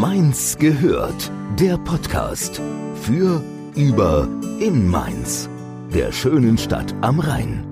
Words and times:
Mainz 0.00 0.58
gehört, 0.58 1.32
der 1.58 1.78
Podcast 1.78 2.60
für, 3.00 3.42
über, 3.74 4.28
in 4.60 4.86
Mainz, 4.86 5.48
der 5.94 6.12
schönen 6.12 6.58
Stadt 6.58 6.94
am 7.00 7.18
Rhein. 7.18 7.64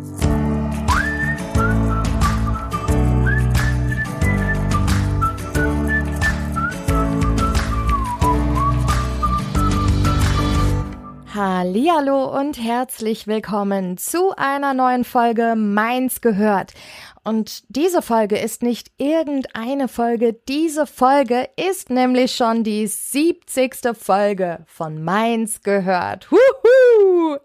Hallihallo 11.34 12.38
und 12.40 12.56
herzlich 12.58 13.26
willkommen 13.26 13.98
zu 13.98 14.32
einer 14.36 14.72
neuen 14.72 15.04
Folge 15.04 15.56
Mainz 15.56 16.22
gehört. 16.22 16.72
Und 17.24 17.64
diese 17.68 18.02
Folge 18.02 18.36
ist 18.36 18.62
nicht 18.62 18.92
irgendeine 18.98 19.88
Folge, 19.88 20.34
diese 20.46 20.86
Folge 20.86 21.48
ist 21.56 21.88
nämlich 21.88 22.36
schon 22.36 22.64
die 22.64 22.86
70. 22.86 23.96
Folge 23.98 24.58
von 24.66 25.02
Mainz 25.02 25.62
gehört. 25.62 26.30
Huhu! 26.30 27.38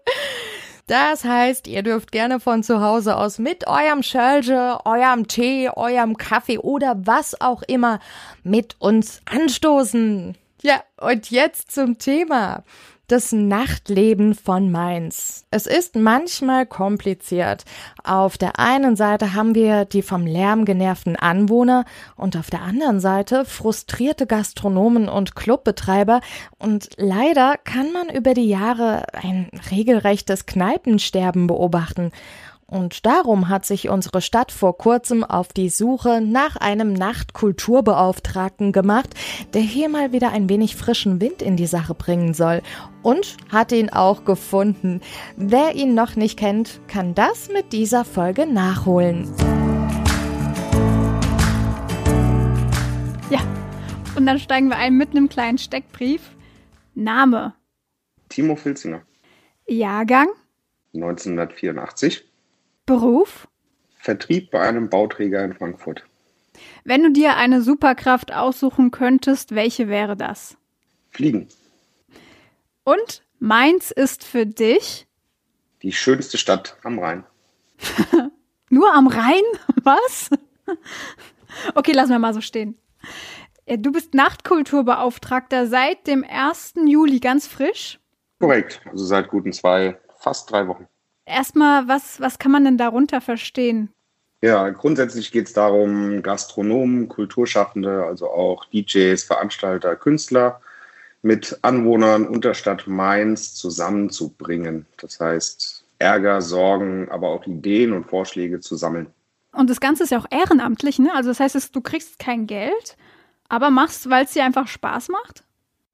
Das 0.86 1.24
heißt, 1.24 1.66
ihr 1.66 1.82
dürft 1.82 2.12
gerne 2.12 2.40
von 2.40 2.62
zu 2.62 2.82
Hause 2.82 3.16
aus 3.16 3.38
mit 3.38 3.66
eurem 3.66 4.02
Schölge, 4.02 4.80
eurem 4.84 5.28
Tee, 5.28 5.70
eurem 5.70 6.16
Kaffee 6.16 6.58
oder 6.58 6.96
was 6.98 7.40
auch 7.40 7.62
immer 7.62 8.00
mit 8.42 8.76
uns 8.80 9.22
anstoßen. 9.24 10.36
Ja, 10.62 10.82
und 11.00 11.30
jetzt 11.30 11.70
zum 11.70 11.96
Thema 11.96 12.64
das 13.10 13.32
Nachtleben 13.32 14.34
von 14.34 14.70
Mainz. 14.70 15.44
Es 15.50 15.66
ist 15.66 15.96
manchmal 15.96 16.64
kompliziert. 16.64 17.64
Auf 18.04 18.38
der 18.38 18.60
einen 18.60 18.94
Seite 18.94 19.34
haben 19.34 19.56
wir 19.56 19.84
die 19.84 20.02
vom 20.02 20.26
Lärm 20.26 20.64
genervten 20.64 21.16
Anwohner 21.16 21.84
und 22.16 22.36
auf 22.36 22.50
der 22.50 22.62
anderen 22.62 23.00
Seite 23.00 23.44
frustrierte 23.44 24.26
Gastronomen 24.26 25.08
und 25.08 25.34
Clubbetreiber 25.34 26.20
und 26.58 26.90
leider 26.96 27.56
kann 27.64 27.92
man 27.92 28.08
über 28.08 28.34
die 28.34 28.48
Jahre 28.48 29.02
ein 29.12 29.50
regelrechtes 29.72 30.46
Kneipensterben 30.46 31.48
beobachten. 31.48 32.12
Und 32.70 33.04
darum 33.04 33.48
hat 33.48 33.66
sich 33.66 33.88
unsere 33.88 34.22
Stadt 34.22 34.52
vor 34.52 34.78
kurzem 34.78 35.24
auf 35.24 35.48
die 35.48 35.68
Suche 35.68 36.20
nach 36.20 36.54
einem 36.54 36.92
Nachtkulturbeauftragten 36.92 38.70
gemacht, 38.70 39.10
der 39.54 39.62
hier 39.62 39.88
mal 39.88 40.12
wieder 40.12 40.30
ein 40.30 40.48
wenig 40.48 40.76
frischen 40.76 41.20
Wind 41.20 41.42
in 41.42 41.56
die 41.56 41.66
Sache 41.66 41.94
bringen 41.94 42.32
soll. 42.32 42.62
Und 43.02 43.36
hat 43.50 43.72
ihn 43.72 43.90
auch 43.90 44.24
gefunden. 44.24 45.00
Wer 45.36 45.74
ihn 45.74 45.94
noch 45.94 46.14
nicht 46.14 46.38
kennt, 46.38 46.80
kann 46.86 47.16
das 47.16 47.48
mit 47.48 47.72
dieser 47.72 48.04
Folge 48.04 48.46
nachholen. 48.46 49.28
Ja, 53.30 53.40
und 54.14 54.26
dann 54.26 54.38
steigen 54.38 54.68
wir 54.68 54.76
ein 54.76 54.96
mit 54.96 55.10
einem 55.10 55.28
kleinen 55.28 55.58
Steckbrief. 55.58 56.36
Name. 56.94 57.54
Timo 58.28 58.54
Filzinger. 58.54 59.02
Jahrgang. 59.66 60.28
1984. 60.94 62.29
Beruf? 62.90 63.46
Vertrieb 63.98 64.50
bei 64.50 64.62
einem 64.62 64.88
Bauträger 64.90 65.44
in 65.44 65.54
Frankfurt. 65.54 66.02
Wenn 66.82 67.04
du 67.04 67.12
dir 67.12 67.36
eine 67.36 67.62
Superkraft 67.62 68.32
aussuchen 68.32 68.90
könntest, 68.90 69.54
welche 69.54 69.86
wäre 69.86 70.16
das? 70.16 70.56
Fliegen. 71.10 71.46
Und 72.82 73.22
Mainz 73.38 73.92
ist 73.92 74.24
für 74.24 74.44
dich? 74.44 75.06
Die 75.82 75.92
schönste 75.92 76.36
Stadt 76.36 76.78
am 76.82 76.98
Rhein. 76.98 77.22
Nur 78.70 78.92
am 78.92 79.06
Rhein? 79.06 79.44
Was? 79.84 80.30
okay, 81.76 81.92
lassen 81.92 82.10
wir 82.10 82.18
mal 82.18 82.34
so 82.34 82.40
stehen. 82.40 82.76
Du 83.68 83.92
bist 83.92 84.14
Nachtkulturbeauftragter 84.14 85.68
seit 85.68 86.08
dem 86.08 86.24
1. 86.28 86.74
Juli 86.88 87.20
ganz 87.20 87.46
frisch? 87.46 88.00
Korrekt, 88.40 88.80
also 88.90 89.04
seit 89.04 89.28
guten 89.28 89.52
zwei, 89.52 89.96
fast 90.18 90.50
drei 90.50 90.66
Wochen. 90.66 90.88
Erstmal, 91.30 91.88
was, 91.88 92.20
was 92.20 92.38
kann 92.38 92.52
man 92.52 92.64
denn 92.64 92.78
darunter 92.78 93.20
verstehen? 93.20 93.90
Ja, 94.42 94.70
grundsätzlich 94.70 95.32
geht 95.32 95.48
es 95.48 95.52
darum, 95.52 96.22
Gastronomen, 96.22 97.08
Kulturschaffende, 97.08 98.04
also 98.04 98.30
auch 98.30 98.64
DJs, 98.66 99.22
Veranstalter, 99.22 99.96
Künstler 99.96 100.60
mit 101.22 101.58
Anwohnern 101.62 102.26
unter 102.26 102.54
Stadt 102.54 102.86
Mainz 102.86 103.54
zusammenzubringen. 103.54 104.86
Das 104.96 105.20
heißt, 105.20 105.84
Ärger, 105.98 106.40
Sorgen, 106.40 107.10
aber 107.10 107.28
auch 107.28 107.46
Ideen 107.46 107.92
und 107.92 108.04
Vorschläge 108.08 108.60
zu 108.60 108.76
sammeln. 108.76 109.08
Und 109.52 109.68
das 109.68 109.80
Ganze 109.80 110.04
ist 110.04 110.10
ja 110.10 110.18
auch 110.18 110.26
ehrenamtlich, 110.30 110.98
ne? 110.98 111.14
Also 111.14 111.30
das 111.30 111.40
heißt, 111.40 111.76
du 111.76 111.80
kriegst 111.82 112.18
kein 112.18 112.46
Geld, 112.46 112.96
aber 113.48 113.70
machst, 113.70 114.08
weil 114.08 114.24
es 114.24 114.32
dir 114.32 114.44
einfach 114.44 114.68
Spaß 114.68 115.08
macht? 115.08 115.44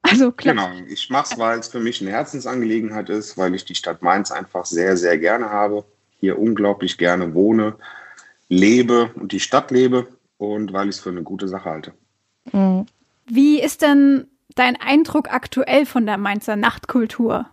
Also 0.09 0.33
klar. 0.37 0.55
Genau, 0.55 0.87
ich 0.89 1.11
mache 1.11 1.33
es, 1.33 1.39
weil 1.39 1.59
es 1.59 1.69
für 1.69 1.81
mich 1.81 2.01
eine 2.01 2.11
Herzensangelegenheit 2.11 3.09
ist, 3.11 3.37
weil 3.37 3.55
ich 3.55 3.65
die 3.65 3.75
Stadt 3.75 4.03
Mainz 4.03 4.31
einfach 4.31 4.67
sehr, 4.67 4.97
sehr 4.97 5.19
gerne 5.19 5.51
habe, 5.51 5.85
hier 6.19 6.39
unglaublich 6.39 6.99
gerne 6.99 7.35
wohne, 7.35 7.77
lebe 8.49 9.11
und 9.15 9.33
die 9.33 9.41
Stadt 9.41 9.71
lebe 9.71 10.07
und 10.39 10.73
weil 10.73 10.89
ich 10.89 10.97
es 10.97 11.01
für 11.01 11.11
eine 11.11 11.23
gute 11.23 11.49
Sache 11.49 11.71
halte. 11.71 11.93
Mhm. 12.53 12.87
Wie 13.27 13.61
ist 13.61 13.83
denn 13.83 14.29
dein 14.55 14.77
Eindruck 14.77 15.33
aktuell 15.33 15.85
von 15.85 16.07
der 16.07 16.17
Mainzer 16.17 16.57
Nachtkultur? 16.57 17.47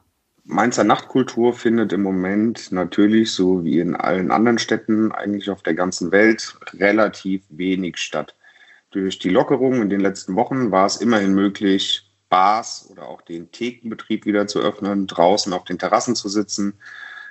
Mainzer 0.45 0.83
Nachtkultur 0.83 1.53
findet 1.53 1.93
im 1.93 2.03
Moment 2.03 2.71
natürlich, 2.71 3.31
so 3.31 3.63
wie 3.63 3.79
in 3.79 3.95
allen 3.95 4.29
anderen 4.29 4.59
Städten 4.59 5.11
eigentlich 5.11 5.49
auf 5.49 5.63
der 5.63 5.73
ganzen 5.73 6.11
Welt, 6.11 6.55
relativ 6.73 7.43
wenig 7.49 7.97
statt. 7.97 8.35
Durch 8.91 9.19
die 9.19 9.29
Lockerung 9.29 9.81
in 9.81 9.89
den 9.89 10.01
letzten 10.01 10.35
Wochen 10.35 10.69
war 10.69 10.85
es 10.85 10.97
immerhin 10.97 11.33
möglich, 11.33 12.12
Bars 12.33 12.87
oder 12.89 13.07
auch 13.07 13.21
den 13.21 13.51
Thekenbetrieb 13.51 14.25
wieder 14.25 14.47
zu 14.47 14.59
öffnen, 14.59 15.05
draußen 15.05 15.53
auf 15.53 15.65
den 15.65 15.77
Terrassen 15.77 16.15
zu 16.15 16.29
sitzen. 16.29 16.73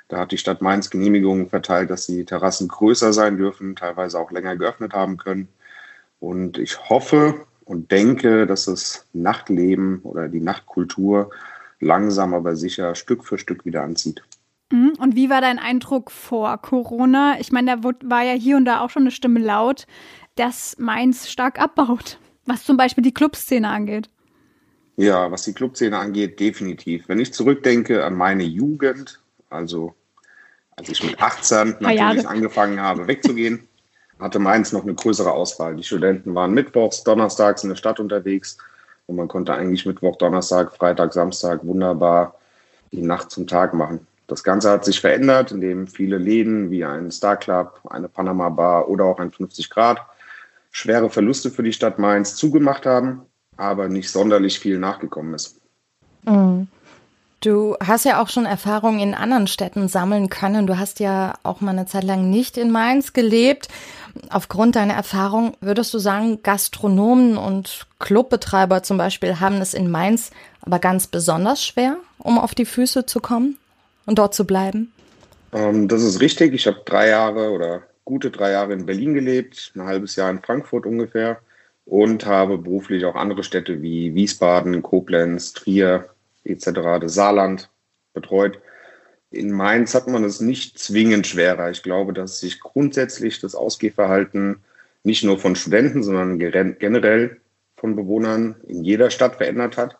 Da 0.06 0.18
hat 0.18 0.30
die 0.30 0.38
Stadt 0.38 0.62
Mainz 0.62 0.90
Genehmigungen 0.90 1.48
verteilt, 1.48 1.90
dass 1.90 2.06
die 2.06 2.24
Terrassen 2.24 2.68
größer 2.68 3.12
sein 3.12 3.36
dürfen, 3.36 3.74
teilweise 3.74 4.20
auch 4.20 4.30
länger 4.30 4.54
geöffnet 4.54 4.92
haben 4.92 5.16
können. 5.16 5.48
Und 6.20 6.56
ich 6.56 6.88
hoffe 6.88 7.46
und 7.64 7.90
denke, 7.90 8.46
dass 8.46 8.66
das 8.66 9.04
Nachtleben 9.12 9.98
oder 10.04 10.28
die 10.28 10.40
Nachtkultur 10.40 11.30
langsam 11.80 12.32
aber 12.32 12.54
sicher 12.54 12.94
Stück 12.94 13.24
für 13.24 13.38
Stück 13.38 13.64
wieder 13.64 13.82
anzieht. 13.82 14.22
Mhm. 14.70 14.92
Und 15.00 15.16
wie 15.16 15.30
war 15.30 15.40
dein 15.40 15.58
Eindruck 15.58 16.12
vor 16.12 16.58
Corona? 16.58 17.40
Ich 17.40 17.50
meine, 17.50 17.76
da 17.76 17.90
war 18.04 18.22
ja 18.22 18.34
hier 18.34 18.56
und 18.56 18.66
da 18.66 18.82
auch 18.82 18.90
schon 18.90 19.02
eine 19.02 19.10
Stimme 19.10 19.40
laut, 19.40 19.88
dass 20.36 20.76
Mainz 20.78 21.28
stark 21.28 21.60
abbaut, 21.60 22.18
was 22.46 22.62
zum 22.62 22.76
Beispiel 22.76 23.02
die 23.02 23.14
Clubszene 23.14 23.68
angeht. 23.68 24.08
Ja, 24.96 25.30
was 25.30 25.42
die 25.42 25.54
Clubszene 25.54 25.98
angeht, 25.98 26.38
definitiv. 26.38 27.08
Wenn 27.08 27.18
ich 27.18 27.32
zurückdenke 27.32 28.04
an 28.04 28.14
meine 28.14 28.44
Jugend, 28.44 29.20
also 29.48 29.94
als 30.76 30.88
ich 30.88 31.02
mit 31.02 31.20
18 31.20 31.76
natürlich 31.80 32.28
angefangen 32.28 32.80
habe, 32.80 33.06
wegzugehen, 33.06 33.66
hatte 34.20 34.38
Mainz 34.38 34.72
noch 34.72 34.82
eine 34.82 34.94
größere 34.94 35.32
Auswahl. 35.32 35.76
Die 35.76 35.82
Studenten 35.82 36.34
waren 36.34 36.52
mittwochs, 36.52 37.02
donnerstags 37.02 37.62
in 37.64 37.70
der 37.70 37.76
Stadt 37.76 38.00
unterwegs 38.00 38.58
und 39.06 39.16
man 39.16 39.28
konnte 39.28 39.54
eigentlich 39.54 39.86
Mittwoch, 39.86 40.16
Donnerstag, 40.16 40.76
Freitag, 40.76 41.12
Samstag 41.12 41.64
wunderbar 41.64 42.38
die 42.92 43.02
Nacht 43.02 43.30
zum 43.30 43.46
Tag 43.46 43.74
machen. 43.74 44.06
Das 44.26 44.44
Ganze 44.44 44.70
hat 44.70 44.84
sich 44.84 45.00
verändert, 45.00 45.50
indem 45.50 45.86
viele 45.86 46.18
Läden 46.18 46.70
wie 46.70 46.84
ein 46.84 47.10
Star 47.10 47.36
Club, 47.36 47.80
eine 47.90 48.08
Panama 48.08 48.48
Bar 48.50 48.88
oder 48.88 49.04
auch 49.04 49.18
ein 49.18 49.32
50 49.32 49.70
Grad 49.70 50.06
schwere 50.70 51.10
Verluste 51.10 51.50
für 51.50 51.62
die 51.62 51.72
Stadt 51.72 51.98
Mainz 51.98 52.36
zugemacht 52.36 52.86
haben 52.86 53.26
aber 53.56 53.88
nicht 53.88 54.10
sonderlich 54.10 54.60
viel 54.60 54.78
nachgekommen 54.78 55.34
ist. 55.34 55.60
Mhm. 56.24 56.68
Du 57.42 57.76
hast 57.84 58.04
ja 58.04 58.22
auch 58.22 58.28
schon 58.28 58.46
Erfahrungen 58.46 59.00
in 59.00 59.14
anderen 59.14 59.48
Städten 59.48 59.88
sammeln 59.88 60.28
können. 60.28 60.68
Du 60.68 60.78
hast 60.78 61.00
ja 61.00 61.34
auch 61.42 61.60
mal 61.60 61.72
eine 61.72 61.86
Zeit 61.86 62.04
lang 62.04 62.30
nicht 62.30 62.56
in 62.56 62.70
Mainz 62.70 63.14
gelebt. 63.14 63.66
Aufgrund 64.30 64.76
deiner 64.76 64.94
Erfahrung 64.94 65.56
würdest 65.60 65.92
du 65.92 65.98
sagen, 65.98 66.40
Gastronomen 66.44 67.36
und 67.36 67.88
Clubbetreiber 67.98 68.84
zum 68.84 68.96
Beispiel 68.96 69.40
haben 69.40 69.60
es 69.60 69.74
in 69.74 69.90
Mainz 69.90 70.30
aber 70.60 70.78
ganz 70.78 71.08
besonders 71.08 71.64
schwer, 71.64 71.96
um 72.18 72.38
auf 72.38 72.54
die 72.54 72.64
Füße 72.64 73.06
zu 73.06 73.18
kommen 73.18 73.58
und 74.06 74.20
dort 74.20 74.34
zu 74.34 74.46
bleiben? 74.46 74.92
Ähm, 75.52 75.88
das 75.88 76.02
ist 76.02 76.20
richtig. 76.20 76.54
Ich 76.54 76.68
habe 76.68 76.82
drei 76.84 77.08
Jahre 77.08 77.50
oder 77.50 77.82
gute 78.04 78.30
drei 78.30 78.52
Jahre 78.52 78.72
in 78.72 78.86
Berlin 78.86 79.14
gelebt, 79.14 79.72
ein 79.74 79.82
halbes 79.82 80.14
Jahr 80.14 80.30
in 80.30 80.40
Frankfurt 80.40 80.86
ungefähr 80.86 81.40
und 81.84 82.26
habe 82.26 82.58
beruflich 82.58 83.04
auch 83.04 83.14
andere 83.14 83.42
Städte 83.42 83.82
wie 83.82 84.14
Wiesbaden, 84.14 84.82
Koblenz, 84.82 85.52
Trier 85.52 86.08
etc., 86.44 86.70
das 87.00 87.14
Saarland 87.14 87.70
betreut. 88.14 88.58
In 89.30 89.50
Mainz 89.50 89.94
hat 89.94 90.08
man 90.08 90.24
es 90.24 90.40
nicht 90.40 90.78
zwingend 90.78 91.26
schwerer. 91.26 91.70
Ich 91.70 91.82
glaube, 91.82 92.12
dass 92.12 92.40
sich 92.40 92.60
grundsätzlich 92.60 93.40
das 93.40 93.54
Ausgehverhalten 93.54 94.62
nicht 95.04 95.24
nur 95.24 95.38
von 95.38 95.56
Studenten, 95.56 96.02
sondern 96.02 96.38
generell 96.38 97.40
von 97.76 97.96
Bewohnern 97.96 98.56
in 98.68 98.84
jeder 98.84 99.10
Stadt 99.10 99.36
verändert 99.36 99.76
hat, 99.76 99.98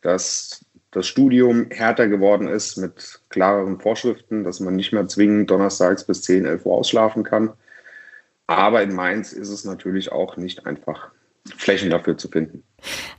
dass 0.00 0.64
das 0.90 1.06
Studium 1.06 1.66
härter 1.70 2.08
geworden 2.08 2.48
ist 2.48 2.76
mit 2.78 3.20
klareren 3.28 3.78
Vorschriften, 3.78 4.44
dass 4.44 4.60
man 4.60 4.76
nicht 4.76 4.92
mehr 4.92 5.06
zwingend 5.06 5.50
donnerstags 5.50 6.04
bis 6.04 6.22
10, 6.22 6.46
11 6.46 6.64
Uhr 6.64 6.74
ausschlafen 6.74 7.24
kann. 7.24 7.52
Aber 8.46 8.82
in 8.82 8.94
Mainz 8.94 9.32
ist 9.32 9.50
es 9.50 9.64
natürlich 9.64 10.10
auch 10.10 10.38
nicht 10.38 10.64
einfach. 10.64 11.10
Flächen 11.68 11.90
dafür 11.90 12.16
zu 12.16 12.28
finden. 12.28 12.62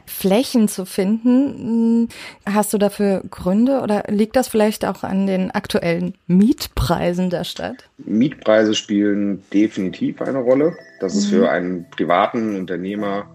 Flächen 0.08 0.68
zu 0.68 0.86
finden, 0.86 2.08
hm, 2.08 2.08
hast 2.52 2.74
du 2.74 2.80
dafür 2.80 3.22
Gründe 3.30 3.82
oder 3.82 4.06
liegt 4.08 4.36
das 4.36 4.48
vielleicht 4.48 4.86
auch 4.86 5.04
an 5.04 5.28
den 5.28 5.52
aktuellen 5.52 6.16
Mietpreisen 6.26 7.30
der 7.30 7.44
Stadt? 7.44 7.88
Mietpreise 8.00 8.74
spielen 8.74 9.44
definitiv 9.54 10.20
eine 10.24 10.40
Rolle. 10.40 10.76
Das 11.00 11.16
ist 11.16 11.28
für 11.28 11.44
mhm. 11.44 11.50
einen 11.50 11.90
privaten 11.92 12.56
Unternehmer 12.56 13.28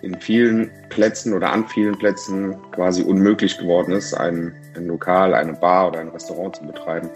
in 0.00 0.18
vielen 0.18 0.70
Plätzen 0.88 1.34
oder 1.34 1.52
an 1.52 1.68
vielen 1.68 1.98
Plätzen 1.98 2.56
quasi 2.72 3.02
unmöglich 3.02 3.58
geworden 3.58 3.92
ist, 3.92 4.14
ein, 4.14 4.54
ein 4.76 4.86
Lokal, 4.86 5.34
eine 5.34 5.52
Bar 5.52 5.88
oder 5.88 6.00
ein 6.00 6.08
Restaurant 6.08 6.56
zu 6.56 6.66
betreiben. 6.66 7.10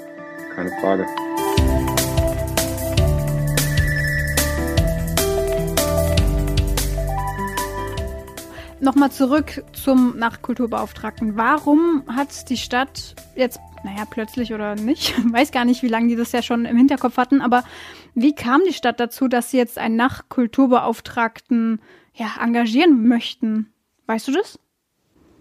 Keine 0.55 0.71
Frage. 0.83 1.07
Nochmal 8.89 9.13
zurück 9.13 9.65
zum 9.75 10.17
Nachtkulturbeauftragten. 10.17 11.37
Warum 11.37 12.05
hat 12.07 12.49
die 12.49 12.57
Stadt 12.57 13.17
jetzt, 13.37 13.61
naja, 13.85 14.05
plötzlich 14.11 14.55
oder 14.55 14.77
nicht, 14.77 15.15
weiß 15.31 15.53
gar 15.53 15.67
nicht, 15.67 15.83
wie 15.83 15.89
lange 15.89 16.09
die 16.09 16.17
das 16.17 16.33
ja 16.33 16.41
schon 16.41 16.65
im 16.65 16.75
Hinterkopf 16.75 17.19
hatten, 17.19 17.43
aber 17.43 17.65
wie 18.15 18.35
kam 18.35 18.63
die 18.67 18.73
Stadt 18.73 18.99
dazu, 18.99 19.29
dass 19.29 19.51
sie 19.51 19.59
jetzt 19.59 19.77
einen 19.77 19.97
Nachtkulturbeauftragten 19.97 21.83
ja, 22.15 22.29
engagieren 22.43 23.07
möchten? 23.07 23.75
Weißt 24.07 24.27
du 24.27 24.33
das? 24.33 24.59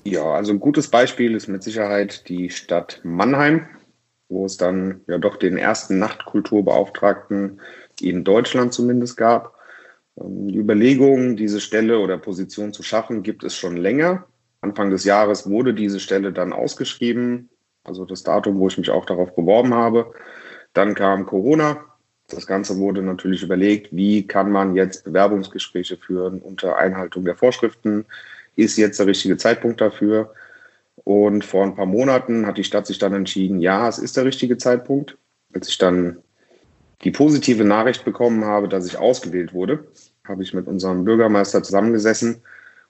Ja, 0.04 0.26
also 0.26 0.52
ein 0.52 0.60
gutes 0.60 0.90
Beispiel 0.90 1.34
ist 1.34 1.48
mit 1.48 1.64
Sicherheit 1.64 2.28
die 2.28 2.50
Stadt 2.50 3.00
Mannheim, 3.06 3.66
wo 4.28 4.44
es 4.44 4.58
dann 4.58 5.06
ja 5.08 5.20
doch 5.20 5.38
den 5.38 5.56
ersten 5.56 6.00
Nachtkulturbeauftragten 6.00 7.62
in 8.02 8.26
Deutschland 8.26 8.74
zumindest 8.74 9.16
gab. 9.16 9.57
Ähm, 10.20 10.48
die 10.50 10.58
Überlegung, 10.58 11.36
diese 11.36 11.62
Stelle 11.62 12.00
oder 12.00 12.18
Position 12.18 12.74
zu 12.74 12.84
schaffen, 12.84 13.24
gibt 13.24 13.44
es 13.44 13.56
schon 13.56 13.78
länger. 13.78 14.28
Anfang 14.62 14.90
des 14.90 15.04
Jahres 15.04 15.50
wurde 15.50 15.74
diese 15.74 16.00
Stelle 16.00 16.34
dann 16.34 16.54
ausgeschrieben, 16.54 17.50
also 17.84 18.06
das 18.06 18.24
Datum, 18.24 18.60
wo 18.60 18.68
ich 18.68 18.78
mich 18.78 18.90
auch 18.90 19.06
darauf 19.06 19.36
beworben 19.36 19.74
habe. 19.74 20.14
Dann 20.74 20.96
kam 20.96 21.26
Corona. 21.26 21.86
Das 22.28 22.46
Ganze 22.46 22.78
wurde 22.78 23.02
natürlich 23.02 23.44
überlegt, 23.44 23.96
wie 23.96 24.28
kann 24.28 24.52
man 24.52 24.76
jetzt 24.76 25.06
Bewerbungsgespräche 25.06 25.96
führen 25.96 26.42
unter 26.42 26.78
Einhaltung 26.78 27.24
der 27.24 27.38
Vorschriften. 27.38 28.06
Ist 28.58 28.78
jetzt 28.78 29.00
der 29.00 29.08
richtige 29.08 29.38
Zeitpunkt 29.38 29.80
dafür? 29.80 30.34
Und 31.06 31.46
vor 31.46 31.64
ein 31.64 31.76
paar 31.76 31.86
Monaten 31.86 32.46
hat 32.46 32.58
die 32.58 32.66
Stadt 32.66 32.86
sich 32.86 32.98
dann 32.98 33.14
entschieden, 33.14 33.60
ja, 33.60 33.88
es 33.88 33.98
ist 33.98 34.18
der 34.18 34.26
richtige 34.26 34.58
Zeitpunkt. 34.58 35.18
Als 35.54 35.70
ich 35.70 35.78
dann 35.78 36.18
die 37.04 37.12
positive 37.12 37.64
Nachricht 37.64 38.06
bekommen 38.06 38.46
habe, 38.46 38.68
dass 38.68 38.86
ich 38.86 38.98
ausgewählt 38.98 39.54
wurde, 39.54 39.88
habe 40.28 40.44
ich 40.44 40.54
mit 40.54 40.68
unserem 40.68 41.06
Bürgermeister 41.06 41.64
zusammengesessen 41.64 42.42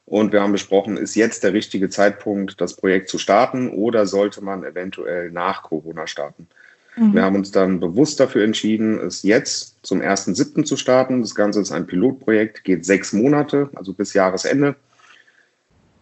und 0.07 0.31
wir 0.31 0.42
haben 0.42 0.54
besprochen, 0.54 0.95
ist 0.95 1.15
jetzt 1.15 1.44
der 1.44 1.51
richtige 1.51 1.89
Zeitpunkt, 1.89 2.62
das 2.62 2.75
Projekt 2.75 3.09
zu 3.09 3.18
starten 3.18 3.69
oder 3.69 4.06
sollte 4.06 4.42
man 4.42 4.63
eventuell 4.63 5.31
nach 5.31 5.63
Corona 5.63 6.07
starten? 6.07 6.48
Mhm. 6.95 7.13
Wir 7.13 7.24
haben 7.24 7.36
uns 7.36 7.51
dann 7.51 7.81
bewusst 7.81 8.19
dafür 8.19 8.45
entschieden, 8.45 9.00
es 9.00 9.24
jetzt 9.24 9.77
zum 9.83 10.00
1.7. 10.00 10.63
zu 10.63 10.77
starten. 10.77 11.21
Das 11.21 11.36
Ganze 11.36 11.59
ist 11.59 11.74
ein 11.74 11.88
Pilotprojekt, 11.88 12.63
geht 12.63 12.86
sechs 12.86 13.12
Monate, 13.12 13.69
also 13.75 13.92
bis 13.92 14.13
Jahresende. 14.13 14.75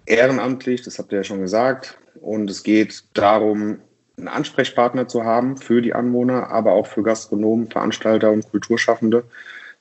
Ehrenamtlich, 0.06 0.84
das 0.84 1.00
habt 1.00 1.12
ihr 1.12 1.18
ja 1.20 1.24
schon 1.24 1.42
gesagt. 1.42 1.98
Und 2.22 2.48
es 2.50 2.62
geht 2.62 3.06
darum, 3.14 3.80
einen 4.18 4.28
Ansprechpartner 4.28 5.08
zu 5.08 5.24
haben 5.24 5.58
für 5.58 5.82
die 5.82 5.94
Anwohner, 5.94 6.50
aber 6.50 6.74
auch 6.74 6.88
für 6.88 7.04
Gastronomen, 7.04 7.70
Veranstalter 7.70 8.32
und 8.32 8.50
Kulturschaffende. 8.50 9.26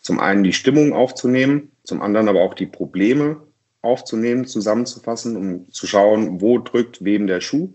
Zum 0.01 0.21
einen 0.21 0.45
die 0.45 0.53
Stimmung 0.53 0.93
aufzunehmen, 0.93 1.71
zum 1.85 2.03
anderen 2.03 2.29
aber 2.29 2.43
auch 2.43 2.55
die 2.55 2.67
Probleme 2.67 3.41
aufzunehmen, 3.83 4.47
zusammenzufassen, 4.47 5.37
um 5.37 5.73
zu 5.73 5.87
schauen, 5.87 6.41
wo 6.41 6.59
drückt 6.59 7.05
wem 7.05 7.27
der 7.27 7.41
Schuh 7.41 7.75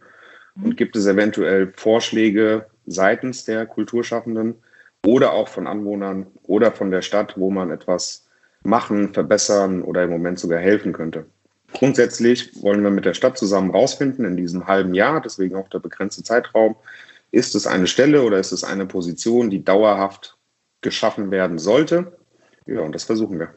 und 0.55 0.75
gibt 0.75 0.95
es 0.95 1.05
eventuell 1.05 1.71
Vorschläge 1.75 2.65
seitens 2.85 3.45
der 3.45 3.65
Kulturschaffenden 3.65 4.55
oder 5.05 5.33
auch 5.33 5.47
von 5.47 5.67
Anwohnern 5.67 6.27
oder 6.43 6.71
von 6.71 6.91
der 6.91 7.01
Stadt, 7.01 7.35
wo 7.37 7.49
man 7.49 7.71
etwas 7.71 8.27
machen, 8.63 9.13
verbessern 9.13 9.81
oder 9.81 10.03
im 10.03 10.09
Moment 10.09 10.39
sogar 10.39 10.59
helfen 10.59 10.91
könnte. 10.91 11.25
Grundsätzlich 11.73 12.61
wollen 12.61 12.83
wir 12.83 12.89
mit 12.89 13.05
der 13.05 13.13
Stadt 13.13 13.37
zusammen 13.37 13.71
rausfinden 13.71 14.25
in 14.25 14.37
diesem 14.37 14.67
halben 14.67 14.93
Jahr, 14.93 15.21
deswegen 15.21 15.55
auch 15.55 15.69
der 15.69 15.79
begrenzte 15.79 16.23
Zeitraum, 16.23 16.75
ist 17.31 17.55
es 17.55 17.67
eine 17.67 17.87
Stelle 17.87 18.23
oder 18.23 18.39
ist 18.39 18.51
es 18.51 18.63
eine 18.63 18.85
Position, 18.85 19.49
die 19.49 19.63
dauerhaft 19.63 20.37
geschaffen 20.81 21.31
werden 21.31 21.59
sollte? 21.59 22.17
Ja, 22.65 22.81
und 22.81 22.93
das 22.93 23.03
versuchen 23.03 23.39
wir. 23.39 23.53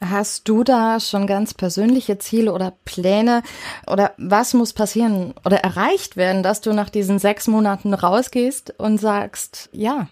Hast 0.00 0.48
du 0.48 0.62
da 0.62 1.00
schon 1.00 1.26
ganz 1.26 1.54
persönliche 1.54 2.18
Ziele 2.18 2.52
oder 2.52 2.72
Pläne 2.84 3.42
oder 3.86 4.12
was 4.16 4.54
muss 4.54 4.72
passieren 4.72 5.34
oder 5.44 5.58
erreicht 5.58 6.16
werden, 6.16 6.44
dass 6.44 6.60
du 6.60 6.72
nach 6.72 6.88
diesen 6.88 7.18
sechs 7.18 7.48
Monaten 7.48 7.94
rausgehst 7.94 8.74
und 8.78 8.98
sagst, 8.98 9.68
ja, 9.72 10.08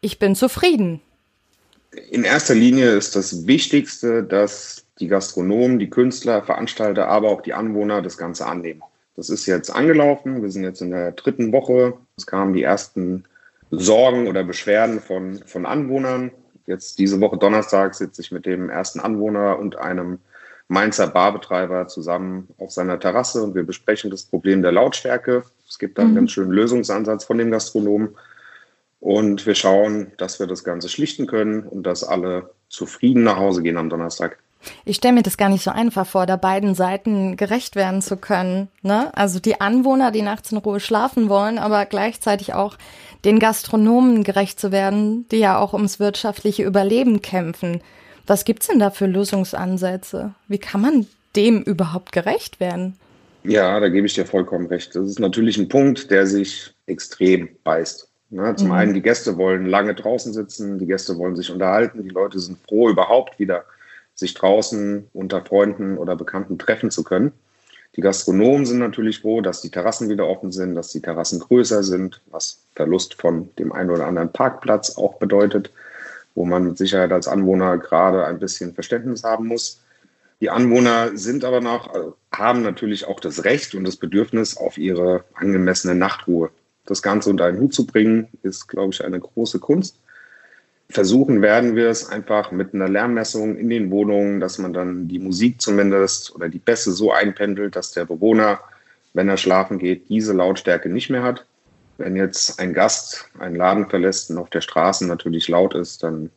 ich 0.00 0.20
bin 0.20 0.36
zufrieden? 0.36 1.00
In 2.10 2.22
erster 2.22 2.54
Linie 2.54 2.90
ist 2.90 3.16
das 3.16 3.46
Wichtigste, 3.46 4.22
dass 4.22 4.83
die 5.00 5.08
Gastronomen, 5.08 5.78
die 5.78 5.90
Künstler, 5.90 6.42
Veranstalter, 6.42 7.08
aber 7.08 7.30
auch 7.30 7.40
die 7.40 7.54
Anwohner 7.54 8.02
das 8.02 8.16
Ganze 8.16 8.46
annehmen. 8.46 8.82
Das 9.16 9.30
ist 9.30 9.46
jetzt 9.46 9.70
angelaufen. 9.70 10.42
Wir 10.42 10.50
sind 10.50 10.64
jetzt 10.64 10.82
in 10.82 10.90
der 10.90 11.12
dritten 11.12 11.52
Woche. 11.52 11.94
Es 12.16 12.26
kamen 12.26 12.52
die 12.52 12.62
ersten 12.62 13.24
Sorgen 13.70 14.26
oder 14.28 14.44
Beschwerden 14.44 15.00
von, 15.00 15.38
von 15.46 15.66
Anwohnern. 15.66 16.30
Jetzt 16.66 16.98
diese 16.98 17.20
Woche 17.20 17.36
Donnerstag 17.36 17.94
sitze 17.94 18.22
ich 18.22 18.32
mit 18.32 18.46
dem 18.46 18.70
ersten 18.70 19.00
Anwohner 19.00 19.58
und 19.58 19.76
einem 19.76 20.18
Mainzer 20.68 21.08
Barbetreiber 21.08 21.88
zusammen 21.88 22.48
auf 22.58 22.72
seiner 22.72 22.98
Terrasse 22.98 23.42
und 23.42 23.54
wir 23.54 23.64
besprechen 23.64 24.10
das 24.10 24.22
Problem 24.22 24.62
der 24.62 24.72
Lautstärke. 24.72 25.44
Es 25.68 25.78
gibt 25.78 25.98
da 25.98 26.02
einen 26.02 26.12
mhm. 26.12 26.16
ganz 26.16 26.32
schönen 26.32 26.52
Lösungsansatz 26.52 27.24
von 27.24 27.38
dem 27.38 27.50
Gastronomen. 27.50 28.16
Und 29.00 29.44
wir 29.44 29.54
schauen, 29.54 30.12
dass 30.16 30.40
wir 30.40 30.46
das 30.46 30.64
Ganze 30.64 30.88
schlichten 30.88 31.26
können 31.26 31.64
und 31.64 31.82
dass 31.82 32.02
alle 32.02 32.50
zufrieden 32.70 33.22
nach 33.22 33.36
Hause 33.36 33.62
gehen 33.62 33.76
am 33.76 33.90
Donnerstag. 33.90 34.38
Ich 34.84 34.96
stelle 34.96 35.14
mir 35.14 35.22
das 35.22 35.36
gar 35.36 35.48
nicht 35.48 35.62
so 35.62 35.70
einfach 35.70 36.06
vor, 36.06 36.26
da 36.26 36.36
beiden 36.36 36.74
Seiten 36.74 37.36
gerecht 37.36 37.76
werden 37.76 38.02
zu 38.02 38.16
können. 38.16 38.68
Ne? 38.82 39.10
Also 39.16 39.38
die 39.38 39.60
Anwohner, 39.60 40.10
die 40.10 40.22
nachts 40.22 40.52
in 40.52 40.58
Ruhe 40.58 40.80
schlafen 40.80 41.28
wollen, 41.28 41.58
aber 41.58 41.86
gleichzeitig 41.86 42.54
auch 42.54 42.76
den 43.24 43.38
Gastronomen 43.38 44.24
gerecht 44.24 44.60
zu 44.60 44.72
werden, 44.72 45.26
die 45.30 45.38
ja 45.38 45.58
auch 45.58 45.72
ums 45.72 46.00
wirtschaftliche 46.00 46.64
Überleben 46.64 47.22
kämpfen. 47.22 47.80
Was 48.26 48.44
gibt's 48.44 48.68
denn 48.68 48.78
da 48.78 48.90
für 48.90 49.06
Lösungsansätze? 49.06 50.34
Wie 50.48 50.58
kann 50.58 50.80
man 50.80 51.06
dem 51.36 51.62
überhaupt 51.62 52.12
gerecht 52.12 52.60
werden? 52.60 52.96
Ja, 53.42 53.78
da 53.78 53.88
gebe 53.88 54.06
ich 54.06 54.14
dir 54.14 54.24
vollkommen 54.24 54.66
recht. 54.66 54.94
Das 54.94 55.06
ist 55.06 55.20
natürlich 55.20 55.58
ein 55.58 55.68
Punkt, 55.68 56.10
der 56.10 56.26
sich 56.26 56.72
extrem 56.86 57.48
beißt. 57.62 58.08
Ne? 58.30 58.54
Zum 58.56 58.68
mhm. 58.68 58.74
einen, 58.74 58.94
die 58.94 59.02
Gäste 59.02 59.36
wollen 59.36 59.66
lange 59.66 59.94
draußen 59.94 60.32
sitzen, 60.32 60.78
die 60.78 60.86
Gäste 60.86 61.18
wollen 61.18 61.36
sich 61.36 61.50
unterhalten, 61.50 62.02
die 62.02 62.08
Leute 62.08 62.38
sind 62.38 62.58
froh, 62.66 62.88
überhaupt 62.88 63.38
wieder 63.38 63.64
sich 64.14 64.34
draußen 64.34 65.08
unter 65.12 65.44
Freunden 65.44 65.98
oder 65.98 66.16
Bekannten 66.16 66.58
treffen 66.58 66.90
zu 66.90 67.04
können. 67.04 67.32
Die 67.96 68.00
Gastronomen 68.00 68.66
sind 68.66 68.78
natürlich 68.78 69.20
froh, 69.20 69.40
dass 69.40 69.60
die 69.60 69.70
Terrassen 69.70 70.08
wieder 70.08 70.26
offen 70.26 70.50
sind, 70.50 70.74
dass 70.74 70.90
die 70.90 71.00
Terrassen 71.00 71.38
größer 71.38 71.84
sind, 71.84 72.20
was 72.30 72.58
Verlust 72.74 73.14
von 73.14 73.50
dem 73.56 73.72
einen 73.72 73.90
oder 73.90 74.06
anderen 74.06 74.32
Parkplatz 74.32 74.96
auch 74.96 75.18
bedeutet, 75.18 75.70
wo 76.34 76.44
man 76.44 76.64
mit 76.64 76.78
Sicherheit 76.78 77.12
als 77.12 77.28
Anwohner 77.28 77.78
gerade 77.78 78.26
ein 78.26 78.40
bisschen 78.40 78.74
Verständnis 78.74 79.22
haben 79.22 79.46
muss. 79.46 79.80
Die 80.40 80.50
Anwohner 80.50 81.16
sind 81.16 81.44
aber 81.44 81.60
noch, 81.60 81.94
äh, 81.94 82.00
haben 82.32 82.62
natürlich 82.62 83.06
auch 83.06 83.20
das 83.20 83.44
Recht 83.44 83.74
und 83.76 83.84
das 83.84 83.96
Bedürfnis 83.96 84.56
auf 84.56 84.76
ihre 84.76 85.24
angemessene 85.34 85.94
Nachtruhe. 85.94 86.50
Das 86.86 87.00
Ganze 87.00 87.30
unter 87.30 87.44
einen 87.44 87.60
Hut 87.60 87.72
zu 87.72 87.86
bringen, 87.86 88.28
ist, 88.42 88.66
glaube 88.66 88.92
ich, 88.92 89.04
eine 89.04 89.20
große 89.20 89.60
Kunst. 89.60 89.96
Versuchen 90.90 91.42
werden 91.42 91.76
wir 91.76 91.88
es 91.88 92.08
einfach 92.08 92.52
mit 92.52 92.74
einer 92.74 92.88
Lärmmessung 92.88 93.56
in 93.56 93.70
den 93.70 93.90
Wohnungen, 93.90 94.38
dass 94.40 94.58
man 94.58 94.72
dann 94.72 95.08
die 95.08 95.18
Musik 95.18 95.60
zumindest 95.60 96.34
oder 96.34 96.48
die 96.48 96.58
Bässe 96.58 96.92
so 96.92 97.10
einpendelt, 97.10 97.74
dass 97.74 97.92
der 97.92 98.04
Bewohner, 98.04 98.60
wenn 99.14 99.28
er 99.28 99.36
schlafen 99.36 99.78
geht, 99.78 100.08
diese 100.08 100.32
Lautstärke 100.32 100.88
nicht 100.88 101.10
mehr 101.10 101.22
hat. 101.22 101.44
Wenn 101.96 102.16
jetzt 102.16 102.60
ein 102.60 102.74
Gast 102.74 103.28
einen 103.38 103.56
Laden 103.56 103.88
verlässt 103.88 104.30
und 104.30 104.38
auf 104.38 104.50
der 104.50 104.60
Straße 104.60 105.06
natürlich 105.06 105.48
laut 105.48 105.74
ist, 105.74 106.02
dann 106.02 106.30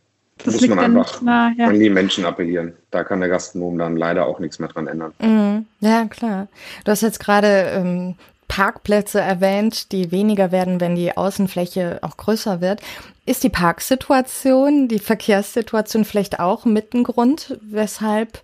das 0.44 0.54
muss 0.54 0.68
man 0.68 0.80
einfach 0.80 1.22
nah, 1.22 1.52
ja. 1.58 1.68
an 1.68 1.80
die 1.80 1.90
Menschen 1.90 2.26
appellieren. 2.26 2.74
Da 2.92 3.04
kann 3.04 3.20
der 3.20 3.30
Gastronom 3.30 3.78
dann 3.78 3.98
leider 3.98 4.28
auch 4.28 4.40
nichts 4.40 4.60
mehr 4.60 4.70
dran 4.70 4.88
ändern. 4.88 5.14
Mhm. 5.20 5.66
Ja, 5.80 6.06
klar. 6.06 6.48
Du 6.86 6.92
hast 6.92 7.02
jetzt 7.02 7.20
gerade 7.20 7.72
ähm, 7.74 8.16
Parkplätze 8.48 9.20
erwähnt, 9.20 9.92
die 9.92 10.12
weniger 10.12 10.52
werden, 10.52 10.80
wenn 10.80 10.96
die 10.96 11.16
Außenfläche 11.16 12.00
auch 12.02 12.18
größer 12.18 12.62
wird. 12.62 12.82
Ist 13.28 13.44
die 13.44 13.50
Parksituation, 13.50 14.88
die 14.88 15.00
Verkehrssituation 15.00 16.06
vielleicht 16.06 16.40
auch 16.40 16.64
mit 16.64 16.94
ein 16.94 17.04
Grund, 17.04 17.60
weshalb 17.62 18.42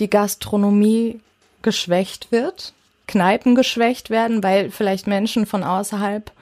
die 0.00 0.10
Gastronomie 0.10 1.20
geschwächt 1.62 2.32
wird? 2.32 2.72
Kneipen 3.06 3.54
geschwächt 3.54 4.10
werden, 4.10 4.42
weil 4.42 4.72
vielleicht 4.72 5.06
Menschen 5.06 5.46
von 5.46 5.62
außerhalb 5.62 6.32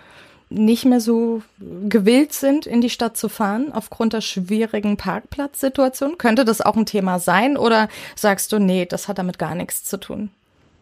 nicht 0.49 0.87
mehr 0.87 1.01
so 1.01 1.43
gewillt 1.87 2.33
sind, 2.33 2.65
in 2.65 2.81
die 2.81 2.89
Stadt 2.89 3.19
zu 3.19 3.29
fahren 3.29 3.73
aufgrund 3.73 4.15
der 4.15 4.23
schwierigen 4.23 4.97
Parkplatzsituation? 4.97 6.17
Könnte 6.17 6.47
das 6.47 6.63
auch 6.63 6.77
ein 6.77 6.87
Thema 6.87 7.19
sein 7.19 7.59
oder 7.59 7.91
sagst 8.15 8.53
du, 8.53 8.59
nee, 8.59 8.87
das 8.87 9.07
hat 9.07 9.19
damit 9.19 9.39
gar 9.39 9.55
nichts 9.55 9.85
zu 9.85 9.99
tun? 9.99 10.31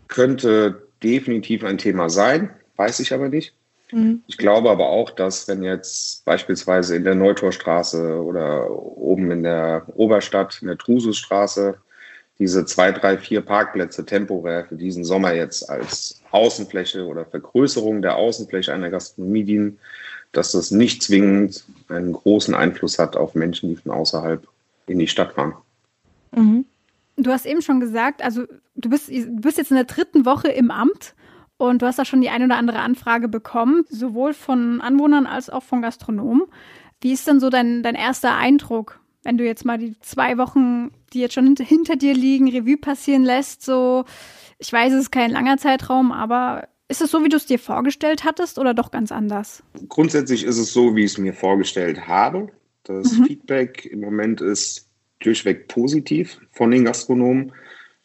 Könnte 0.06 0.86
definitiv 1.02 1.64
ein 1.64 1.78
Thema 1.78 2.08
sein, 2.08 2.50
weiß 2.76 3.00
ich 3.00 3.12
aber 3.12 3.28
nicht. 3.30 3.52
Mhm. 3.92 4.22
Ich 4.26 4.38
glaube 4.38 4.70
aber 4.70 4.88
auch, 4.88 5.10
dass 5.10 5.46
wenn 5.48 5.62
jetzt 5.62 6.24
beispielsweise 6.24 6.96
in 6.96 7.04
der 7.04 7.14
Neutorstraße 7.14 8.22
oder 8.22 8.70
oben 8.70 9.30
in 9.30 9.42
der 9.42 9.84
Oberstadt, 9.94 10.58
in 10.62 10.68
der 10.68 10.78
Trususstraße, 10.78 11.78
diese 12.38 12.66
zwei, 12.66 12.90
drei, 12.90 13.16
vier 13.16 13.42
Parkplätze 13.42 14.04
temporär 14.04 14.64
für 14.64 14.74
diesen 14.74 15.04
Sommer 15.04 15.34
jetzt 15.34 15.70
als 15.70 16.20
Außenfläche 16.32 17.04
oder 17.06 17.24
Vergrößerung 17.24 18.02
der 18.02 18.16
Außenfläche 18.16 18.72
einer 18.72 18.90
Gastronomie 18.90 19.44
dienen, 19.44 19.78
dass 20.32 20.52
das 20.52 20.72
nicht 20.72 21.02
zwingend 21.02 21.64
einen 21.88 22.12
großen 22.12 22.54
Einfluss 22.54 22.98
hat 22.98 23.16
auf 23.16 23.36
Menschen, 23.36 23.68
die 23.68 23.76
von 23.76 23.92
außerhalb 23.92 24.46
in 24.88 24.98
die 24.98 25.06
Stadt 25.06 25.34
fahren. 25.34 25.54
Mhm. 26.32 26.64
Du 27.16 27.30
hast 27.30 27.46
eben 27.46 27.62
schon 27.62 27.78
gesagt, 27.78 28.22
also 28.24 28.44
du 28.74 28.90
bist, 28.90 29.08
du 29.08 29.40
bist 29.40 29.58
jetzt 29.58 29.70
in 29.70 29.76
der 29.76 29.84
dritten 29.84 30.26
Woche 30.26 30.48
im 30.48 30.72
Amt 30.72 31.14
und 31.56 31.82
du 31.82 31.86
hast 31.86 31.98
da 31.98 32.04
schon 32.04 32.20
die 32.20 32.30
eine 32.30 32.46
oder 32.46 32.56
andere 32.56 32.80
Anfrage 32.80 33.28
bekommen, 33.28 33.84
sowohl 33.88 34.34
von 34.34 34.80
Anwohnern 34.80 35.26
als 35.26 35.50
auch 35.50 35.62
von 35.62 35.82
Gastronomen. 35.82 36.44
Wie 37.00 37.12
ist 37.12 37.26
denn 37.26 37.40
so 37.40 37.50
dein, 37.50 37.82
dein 37.82 37.94
erster 37.94 38.36
Eindruck, 38.36 39.00
wenn 39.22 39.38
du 39.38 39.44
jetzt 39.44 39.64
mal 39.64 39.78
die 39.78 39.98
zwei 40.00 40.38
Wochen, 40.38 40.90
die 41.12 41.20
jetzt 41.20 41.34
schon 41.34 41.54
hinter 41.56 41.96
dir 41.96 42.14
liegen, 42.14 42.48
Revue 42.48 42.76
passieren 42.76 43.24
lässt? 43.24 43.62
So, 43.62 44.04
ich 44.58 44.72
weiß, 44.72 44.92
es 44.92 45.02
ist 45.02 45.10
kein 45.10 45.30
langer 45.30 45.58
Zeitraum, 45.58 46.12
aber 46.12 46.68
ist 46.88 47.00
es 47.00 47.10
so, 47.10 47.24
wie 47.24 47.28
du 47.28 47.36
es 47.36 47.46
dir 47.46 47.58
vorgestellt 47.58 48.24
hattest 48.24 48.58
oder 48.58 48.74
doch 48.74 48.90
ganz 48.90 49.10
anders? 49.10 49.62
Grundsätzlich 49.88 50.44
ist 50.44 50.58
es 50.58 50.72
so, 50.72 50.94
wie 50.96 51.04
ich 51.04 51.12
es 51.12 51.18
mir 51.18 51.32
vorgestellt 51.32 52.06
habe. 52.06 52.48
Das 52.84 53.12
mhm. 53.12 53.24
Feedback 53.24 53.86
im 53.86 54.00
Moment 54.00 54.40
ist 54.40 54.88
durchweg 55.20 55.68
positiv 55.68 56.38
von 56.50 56.70
den 56.70 56.84
Gastronomen. 56.84 57.52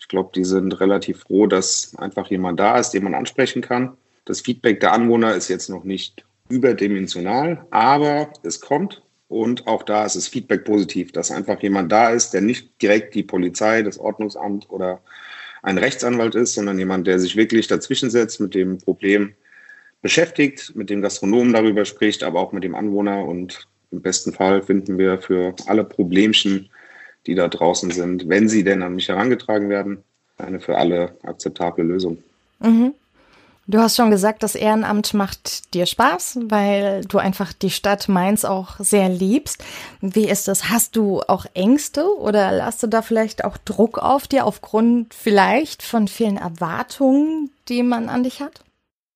Ich 0.09 0.11
glaube, 0.11 0.31
die 0.33 0.43
sind 0.43 0.79
relativ 0.79 1.19
froh, 1.19 1.45
dass 1.45 1.93
einfach 1.99 2.31
jemand 2.31 2.59
da 2.59 2.79
ist, 2.79 2.89
den 2.89 3.03
man 3.03 3.13
ansprechen 3.13 3.61
kann. 3.61 3.95
Das 4.25 4.41
Feedback 4.41 4.79
der 4.79 4.91
Anwohner 4.91 5.35
ist 5.35 5.49
jetzt 5.49 5.69
noch 5.69 5.83
nicht 5.83 6.25
überdimensional, 6.49 7.63
aber 7.69 8.33
es 8.41 8.59
kommt. 8.59 9.03
Und 9.27 9.67
auch 9.67 9.83
da 9.83 10.07
ist 10.07 10.15
das 10.15 10.27
Feedback 10.27 10.65
positiv, 10.65 11.11
dass 11.11 11.29
einfach 11.29 11.61
jemand 11.61 11.91
da 11.91 12.09
ist, 12.09 12.31
der 12.31 12.41
nicht 12.41 12.81
direkt 12.81 13.13
die 13.13 13.21
Polizei, 13.21 13.83
das 13.83 13.99
Ordnungsamt 13.99 14.67
oder 14.71 14.99
ein 15.61 15.77
Rechtsanwalt 15.77 16.33
ist, 16.33 16.55
sondern 16.55 16.79
jemand, 16.79 17.05
der 17.05 17.19
sich 17.19 17.35
wirklich 17.35 17.67
dazwischen 17.67 18.09
setzt, 18.09 18.41
mit 18.41 18.55
dem 18.55 18.79
Problem 18.79 19.35
beschäftigt, 20.01 20.75
mit 20.75 20.89
dem 20.89 21.03
Gastronomen 21.03 21.53
darüber 21.53 21.85
spricht, 21.85 22.23
aber 22.23 22.39
auch 22.39 22.51
mit 22.51 22.63
dem 22.63 22.73
Anwohner. 22.73 23.25
Und 23.25 23.67
im 23.91 24.01
besten 24.01 24.33
Fall 24.33 24.63
finden 24.63 24.97
wir 24.97 25.19
für 25.19 25.53
alle 25.67 25.83
Problemchen 25.83 26.71
die 27.27 27.35
da 27.35 27.47
draußen 27.47 27.91
sind, 27.91 28.29
wenn 28.29 28.49
sie 28.49 28.63
denn 28.63 28.81
an 28.81 28.95
mich 28.95 29.09
herangetragen 29.09 29.69
werden, 29.69 30.03
eine 30.37 30.59
für 30.59 30.77
alle 30.77 31.17
akzeptable 31.23 31.83
Lösung. 31.83 32.23
Mhm. 32.59 32.93
Du 33.69 33.77
hast 33.77 33.97
schon 33.97 34.09
gesagt, 34.09 34.41
das 34.41 34.55
Ehrenamt 34.55 35.13
macht 35.13 35.75
dir 35.75 35.85
Spaß, 35.85 36.39
weil 36.45 37.01
du 37.05 37.19
einfach 37.19 37.53
die 37.53 37.69
Stadt 37.69 38.09
Mainz 38.09 38.43
auch 38.43 38.79
sehr 38.79 39.09
liebst. 39.09 39.63
Wie 40.01 40.27
ist 40.27 40.47
das? 40.47 40.71
Hast 40.71 40.95
du 40.95 41.21
auch 41.21 41.45
Ängste 41.53 42.17
oder 42.17 42.51
lasst 42.51 42.81
du 42.81 42.87
da 42.87 43.03
vielleicht 43.03 43.45
auch 43.45 43.57
Druck 43.57 43.99
auf 43.99 44.27
dir 44.27 44.47
aufgrund 44.47 45.13
vielleicht 45.13 45.83
von 45.83 46.07
vielen 46.07 46.37
Erwartungen, 46.37 47.51
die 47.67 47.83
man 47.83 48.09
an 48.09 48.23
dich 48.23 48.41
hat? 48.41 48.63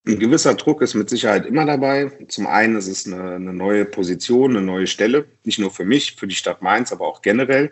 Ein 0.06 0.20
gewisser 0.20 0.54
Druck 0.54 0.84
ist 0.84 0.94
mit 0.94 1.10
Sicherheit 1.10 1.48
immer 1.48 1.66
dabei. 1.66 2.12
Zum 2.28 2.46
einen 2.46 2.76
ist 2.76 2.88
es 2.88 3.08
eine, 3.08 3.36
eine 3.36 3.54
neue 3.54 3.86
Position, 3.86 4.56
eine 4.56 4.64
neue 4.64 4.86
Stelle, 4.86 5.26
nicht 5.46 5.58
nur 5.58 5.72
für 5.72 5.86
mich, 5.86 6.16
für 6.16 6.28
die 6.28 6.36
Stadt 6.36 6.62
Mainz, 6.62 6.92
aber 6.92 7.08
auch 7.08 7.24
generell. 7.24 7.72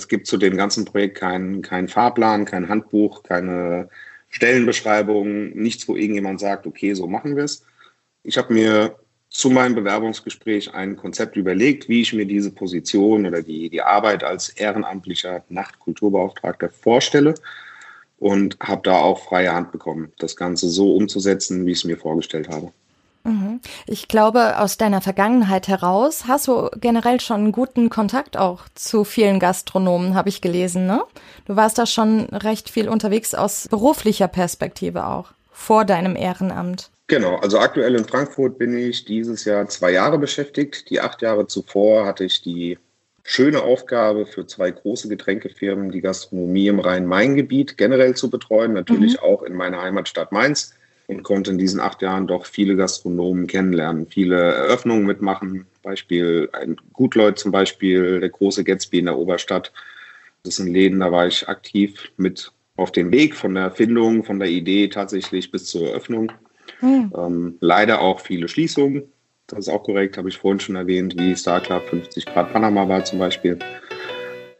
Es 0.00 0.08
gibt 0.08 0.26
zu 0.26 0.38
dem 0.38 0.56
ganzen 0.56 0.86
Projekt 0.86 1.18
keinen 1.18 1.60
kein 1.60 1.86
Fahrplan, 1.86 2.46
kein 2.46 2.70
Handbuch, 2.70 3.22
keine 3.22 3.90
Stellenbeschreibung, 4.30 5.50
nichts, 5.50 5.86
wo 5.88 5.94
irgendjemand 5.94 6.40
sagt, 6.40 6.66
okay, 6.66 6.94
so 6.94 7.06
machen 7.06 7.36
wir 7.36 7.44
es. 7.44 7.66
Ich 8.22 8.38
habe 8.38 8.54
mir 8.54 8.96
zu 9.28 9.50
meinem 9.50 9.74
Bewerbungsgespräch 9.74 10.72
ein 10.72 10.96
Konzept 10.96 11.36
überlegt, 11.36 11.90
wie 11.90 12.00
ich 12.00 12.14
mir 12.14 12.24
diese 12.24 12.50
Position 12.50 13.26
oder 13.26 13.42
die, 13.42 13.68
die 13.68 13.82
Arbeit 13.82 14.24
als 14.24 14.48
ehrenamtlicher 14.48 15.44
Nachtkulturbeauftragter 15.50 16.70
vorstelle 16.70 17.34
und 18.18 18.56
habe 18.60 18.80
da 18.82 18.96
auch 18.96 19.22
freie 19.22 19.52
Hand 19.52 19.70
bekommen, 19.70 20.12
das 20.18 20.34
Ganze 20.34 20.70
so 20.70 20.96
umzusetzen, 20.96 21.66
wie 21.66 21.72
ich 21.72 21.78
es 21.78 21.84
mir 21.84 21.98
vorgestellt 21.98 22.48
habe. 22.48 22.72
Mhm. 23.24 23.60
Ich 23.86 24.08
glaube, 24.08 24.58
aus 24.58 24.78
deiner 24.78 25.00
Vergangenheit 25.00 25.68
heraus 25.68 26.24
hast 26.26 26.48
du 26.48 26.70
generell 26.76 27.20
schon 27.20 27.40
einen 27.40 27.52
guten 27.52 27.90
Kontakt 27.90 28.36
auch 28.36 28.64
zu 28.74 29.04
vielen 29.04 29.38
Gastronomen, 29.38 30.14
habe 30.14 30.28
ich 30.28 30.40
gelesen, 30.40 30.86
ne? 30.86 31.02
Du 31.46 31.56
warst 31.56 31.78
da 31.78 31.86
schon 31.86 32.26
recht 32.26 32.70
viel 32.70 32.88
unterwegs 32.88 33.34
aus 33.34 33.68
beruflicher 33.68 34.28
Perspektive 34.28 35.06
auch, 35.06 35.32
vor 35.50 35.84
deinem 35.84 36.16
Ehrenamt. 36.16 36.90
Genau, 37.08 37.36
also 37.36 37.58
aktuell 37.58 37.96
in 37.96 38.04
Frankfurt 38.04 38.56
bin 38.56 38.76
ich 38.76 39.04
dieses 39.04 39.44
Jahr 39.44 39.66
zwei 39.68 39.90
Jahre 39.90 40.16
beschäftigt. 40.18 40.88
Die 40.90 41.00
acht 41.00 41.22
Jahre 41.22 41.48
zuvor 41.48 42.06
hatte 42.06 42.24
ich 42.24 42.40
die 42.40 42.78
schöne 43.24 43.62
Aufgabe 43.62 44.26
für 44.26 44.46
zwei 44.46 44.70
große 44.70 45.08
Getränkefirmen, 45.08 45.90
die 45.90 46.00
Gastronomie 46.00 46.68
im 46.68 46.78
Rhein-Main-Gebiet 46.78 47.76
generell 47.76 48.14
zu 48.14 48.30
betreuen, 48.30 48.72
natürlich 48.72 49.14
mhm. 49.14 49.28
auch 49.28 49.42
in 49.42 49.54
meiner 49.54 49.82
Heimatstadt 49.82 50.32
Mainz 50.32 50.74
und 51.10 51.24
konnte 51.24 51.50
in 51.50 51.58
diesen 51.58 51.80
acht 51.80 52.02
Jahren 52.02 52.28
doch 52.28 52.46
viele 52.46 52.76
Gastronomen 52.76 53.48
kennenlernen, 53.48 54.06
viele 54.06 54.36
Eröffnungen 54.36 55.06
mitmachen. 55.06 55.66
Beispiel 55.82 56.48
ein 56.52 56.76
Gutleut 56.92 57.36
zum 57.36 57.50
Beispiel, 57.50 58.20
der 58.20 58.28
große 58.28 58.62
Gatsby 58.62 59.00
in 59.00 59.06
der 59.06 59.18
Oberstadt. 59.18 59.72
Das 60.44 60.56
sind 60.56 60.68
Läden, 60.68 61.00
da 61.00 61.10
war 61.10 61.26
ich 61.26 61.48
aktiv 61.48 62.12
mit 62.16 62.52
auf 62.76 62.92
dem 62.92 63.10
Weg 63.10 63.34
von 63.34 63.54
der 63.54 63.64
Erfindung, 63.64 64.22
von 64.22 64.38
der 64.38 64.48
Idee 64.48 64.88
tatsächlich 64.88 65.50
bis 65.50 65.66
zur 65.66 65.88
Eröffnung. 65.88 66.30
Mhm. 66.80 67.12
Ähm, 67.16 67.54
leider 67.60 68.00
auch 68.00 68.20
viele 68.20 68.46
Schließungen. 68.46 69.02
Das 69.48 69.58
ist 69.58 69.68
auch 69.68 69.82
korrekt, 69.82 70.16
habe 70.16 70.28
ich 70.28 70.38
vorhin 70.38 70.60
schon 70.60 70.76
erwähnt, 70.76 71.18
wie 71.18 71.34
Star 71.34 71.60
Club 71.60 71.82
50 71.88 72.24
Grad 72.26 72.52
Panama 72.52 72.88
war 72.88 73.04
zum 73.04 73.18
Beispiel. 73.18 73.58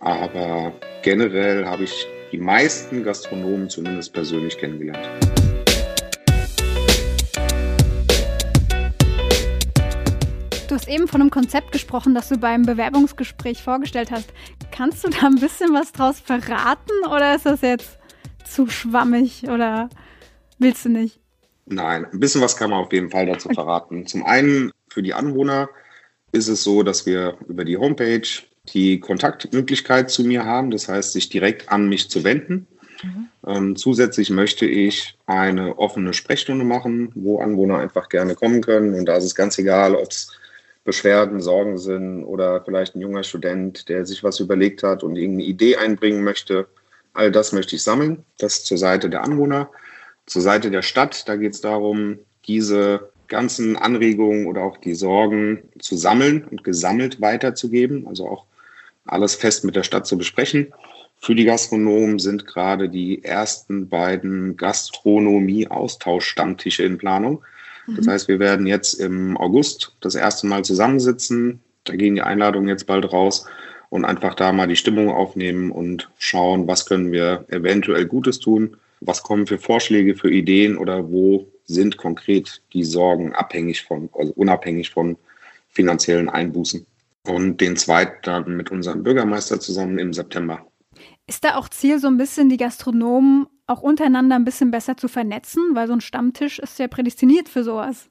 Aber 0.01 0.73
generell 1.03 1.65
habe 1.65 1.85
ich 1.85 2.09
die 2.33 2.39
meisten 2.39 3.05
Gastronomen 3.05 3.71
zumindest 3.71 4.13
persönlich 4.13 4.59
kennengelernt. 4.59 5.40
Du 10.71 10.77
hast 10.77 10.87
eben 10.87 11.09
von 11.09 11.21
einem 11.21 11.31
Konzept 11.31 11.73
gesprochen, 11.73 12.15
das 12.15 12.29
du 12.29 12.39
beim 12.39 12.63
Bewerbungsgespräch 12.63 13.61
vorgestellt 13.61 14.13
hast. 14.13 14.33
Kannst 14.71 15.03
du 15.03 15.09
da 15.09 15.27
ein 15.27 15.41
bisschen 15.41 15.75
was 15.75 15.91
draus 15.91 16.21
verraten 16.21 16.93
oder 17.13 17.35
ist 17.35 17.45
das 17.45 17.63
jetzt 17.63 17.99
zu 18.49 18.69
schwammig 18.69 19.49
oder 19.49 19.91
willst 20.61 20.85
du 20.85 20.91
nicht? 20.91 21.19
Nein, 21.67 22.07
ein 22.13 22.21
bisschen 22.21 22.41
was 22.41 22.57
kann 22.57 22.71
man 22.71 22.85
auf 22.85 22.93
jeden 22.93 23.11
Fall 23.11 23.27
dazu 23.27 23.49
verraten. 23.49 24.07
Zum 24.07 24.25
einen 24.25 24.71
für 24.89 25.03
die 25.03 25.13
Anwohner 25.13 25.71
ist 26.31 26.47
es 26.47 26.63
so, 26.63 26.85
dass 26.85 27.05
wir 27.05 27.37
über 27.49 27.65
die 27.65 27.77
Homepage 27.77 28.29
die 28.73 29.01
Kontaktmöglichkeit 29.01 30.09
zu 30.09 30.23
mir 30.23 30.45
haben, 30.45 30.71
das 30.71 30.89
heißt, 30.89 31.15
sich 31.15 31.29
direkt 31.31 31.69
an 31.73 31.89
mich 31.89 32.11
zu 32.11 32.23
wenden. 32.23 32.69
Mhm. 33.03 33.29
Ähm, 33.45 33.77
zusätzlich 33.77 34.31
möchte 34.31 34.67
ich 34.67 35.19
eine 35.27 35.79
offene 35.79 36.13
Sprechstunde 36.13 36.65
machen, 36.65 37.11
wo 37.17 37.41
Anwohner 37.41 37.79
einfach 37.79 38.09
gerne 38.09 38.37
kommen 38.37 38.61
können. 38.61 38.95
Und 38.95 39.07
da 39.07 39.17
ist 39.17 39.25
es 39.25 39.35
ganz 39.35 39.59
egal, 39.59 39.97
ob 39.97 40.13
es 40.13 40.31
Beschwerden, 40.85 41.41
Sorgen 41.41 41.79
sind 41.79 42.25
oder 42.25 42.63
vielleicht 42.65 42.95
ein 42.95 43.01
junger 43.01 43.23
Student, 43.23 43.89
der 43.89 44.07
sich 44.07 44.25
was 44.25 44.41
überlegt 44.41 44.83
hat 44.83 45.03
und 45.03 45.17
irgendeine 45.17 45.49
Idee 45.49 45.77
einbringen 45.77 46.25
möchte. 46.25 46.67
All 47.13 47.31
das 47.31 47.53
möchte 47.53 47.77
ich 47.77 47.83
sammeln. 47.83 48.25
Das 48.39 48.65
zur 48.65 48.79
Seite 48.79 49.11
der 49.11 49.23
Anwohner. 49.23 49.71
Zur 50.27 50.43
Seite 50.43 50.71
der 50.71 50.83
Stadt, 50.83 51.29
da 51.29 51.37
geht 51.37 51.53
es 51.53 51.61
darum, 51.61 52.19
diese 52.47 53.11
ganzen 53.29 53.77
Anregungen 53.77 54.47
oder 54.47 54.63
auch 54.63 54.77
die 54.77 54.95
Sorgen 54.95 55.63
zu 55.79 55.97
sammeln 55.97 56.45
und 56.45 56.65
gesammelt 56.65 57.21
weiterzugeben, 57.21 58.07
also 58.07 58.29
auch 58.29 58.45
alles 59.07 59.35
fest 59.35 59.65
mit 59.65 59.77
der 59.77 59.83
Stadt 59.83 60.07
zu 60.07 60.19
besprechen. 60.19 60.73
Für 61.23 61.35
die 61.35 61.45
Gastronomen 61.45 62.19
sind 62.19 62.47
gerade 62.47 62.89
die 62.89 63.23
ersten 63.23 63.89
beiden 63.89 64.57
Gastronomie-Austausch-Stammtische 64.57 66.85
in 66.85 66.97
Planung. 66.97 67.45
Das 67.97 68.07
heißt, 68.07 68.29
wir 68.29 68.39
werden 68.39 68.67
jetzt 68.67 68.95
im 68.95 69.37
August 69.37 69.97
das 70.01 70.15
erste 70.15 70.47
Mal 70.47 70.65
zusammensitzen. 70.65 71.61
Da 71.85 71.97
gehen 71.97 72.15
die 72.15 72.23
Einladungen 72.23 72.69
jetzt 72.69 72.87
bald 72.87 73.13
raus 73.13 73.47
und 73.89 74.05
einfach 74.05 74.35
da 74.35 74.53
mal 74.53 74.69
die 74.69 74.77
Stimmung 74.77 75.11
aufnehmen 75.11 75.71
und 75.71 76.11
schauen, 76.19 76.67
was 76.67 76.87
können 76.87 77.13
wir 77.13 77.45
eventuell 77.49 78.07
Gutes 78.07 78.39
tun, 78.39 78.77
was 79.01 79.23
kommen 79.23 79.47
für 79.47 79.59
Vorschläge, 79.59 80.15
für 80.15 80.31
Ideen 80.31 80.79
oder 80.79 81.11
wo 81.11 81.47
sind 81.65 81.97
konkret 81.97 82.63
die 82.73 82.85
Sorgen 82.85 83.35
abhängig 83.35 83.83
von, 83.83 84.09
also 84.13 84.33
unabhängig 84.35 84.91
von 84.91 85.17
finanziellen 85.69 86.29
Einbußen. 86.29 86.87
Und 87.27 87.61
den 87.61 87.77
zweiten 87.77 88.17
dann 88.23 88.57
mit 88.57 88.71
unserem 88.71 89.03
Bürgermeister 89.03 89.61
zusammen 89.61 89.99
im 89.99 90.13
September. 90.13 90.67
Ist 91.27 91.45
da 91.45 91.57
auch 91.57 91.69
Ziel, 91.69 91.99
so 91.99 92.09
ein 92.09 92.17
bisschen 92.17 92.49
die 92.49 92.57
Gastronomen 92.57 93.47
auch 93.71 93.83
untereinander 93.83 94.37
ein 94.37 94.45
bisschen 94.45 94.71
besser 94.71 94.97
zu 94.97 95.09
vernetzen, 95.09 95.75
weil 95.75 95.87
so 95.87 95.95
ein 95.95 96.01
Stammtisch 96.01 96.59
ist 96.59 96.79
ja 96.79 96.89
prädestiniert 96.89 97.49
für 97.49 97.65
sowas. 97.65 98.09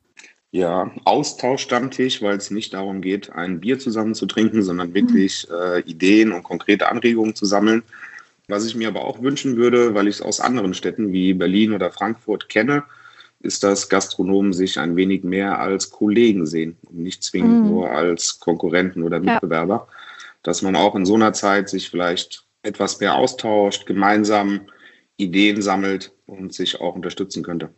Ja, 0.52 0.90
Austauschstammtisch, 1.06 2.24
weil 2.24 2.38
es 2.38 2.50
nicht 2.50 2.74
darum 2.74 3.02
geht, 3.02 3.32
ein 3.32 3.60
Bier 3.60 3.78
zusammen 3.78 4.16
zu 4.16 4.26
trinken, 4.26 4.64
sondern 4.64 4.96
wirklich 4.96 5.48
mhm. 5.48 5.56
äh, 5.56 5.80
Ideen 5.82 6.32
und 6.32 6.42
konkrete 6.42 6.90
Anregungen 6.90 7.36
zu 7.36 7.46
sammeln. 7.46 7.84
Was 8.48 8.66
ich 8.66 8.76
mir 8.76 8.88
aber 8.88 9.06
auch 9.06 9.22
wünschen 9.22 9.58
würde, 9.58 9.94
weil 9.94 10.08
ich 10.08 10.16
es 10.16 10.22
aus 10.24 10.40
anderen 10.40 10.74
Städten 10.74 11.14
wie 11.14 11.36
Berlin 11.36 11.74
oder 11.74 11.92
Frankfurt 11.92 12.50
kenne, 12.50 12.84
ist, 13.42 13.64
dass 13.64 13.90
Gastronomen 13.90 14.54
sich 14.54 14.80
ein 14.80 14.96
wenig 14.96 15.24
mehr 15.24 15.60
als 15.60 15.92
Kollegen 15.92 16.48
sehen 16.48 16.78
und 16.84 16.98
nicht 16.98 17.24
zwingend 17.24 17.66
mhm. 17.66 17.70
nur 17.70 17.92
als 17.92 18.40
Konkurrenten 18.40 19.04
oder 19.04 19.20
Mitbewerber. 19.20 19.88
Ja. 19.88 19.96
Dass 20.42 20.64
man 20.64 20.76
auch 20.76 20.96
in 20.96 21.06
so 21.06 21.14
einer 21.14 21.34
Zeit 21.34 21.70
sich 21.70 21.90
vielleicht 21.90 22.44
etwas 22.64 23.00
mehr 23.00 23.16
austauscht, 23.16 23.86
gemeinsam 23.86 24.62
Ideen 25.20 25.62
sammelt 25.62 26.12
und 26.28 26.54
sich 26.54 26.80
auch 26.80 26.96
unterstützen 26.96 27.44
könnte. 27.44 27.70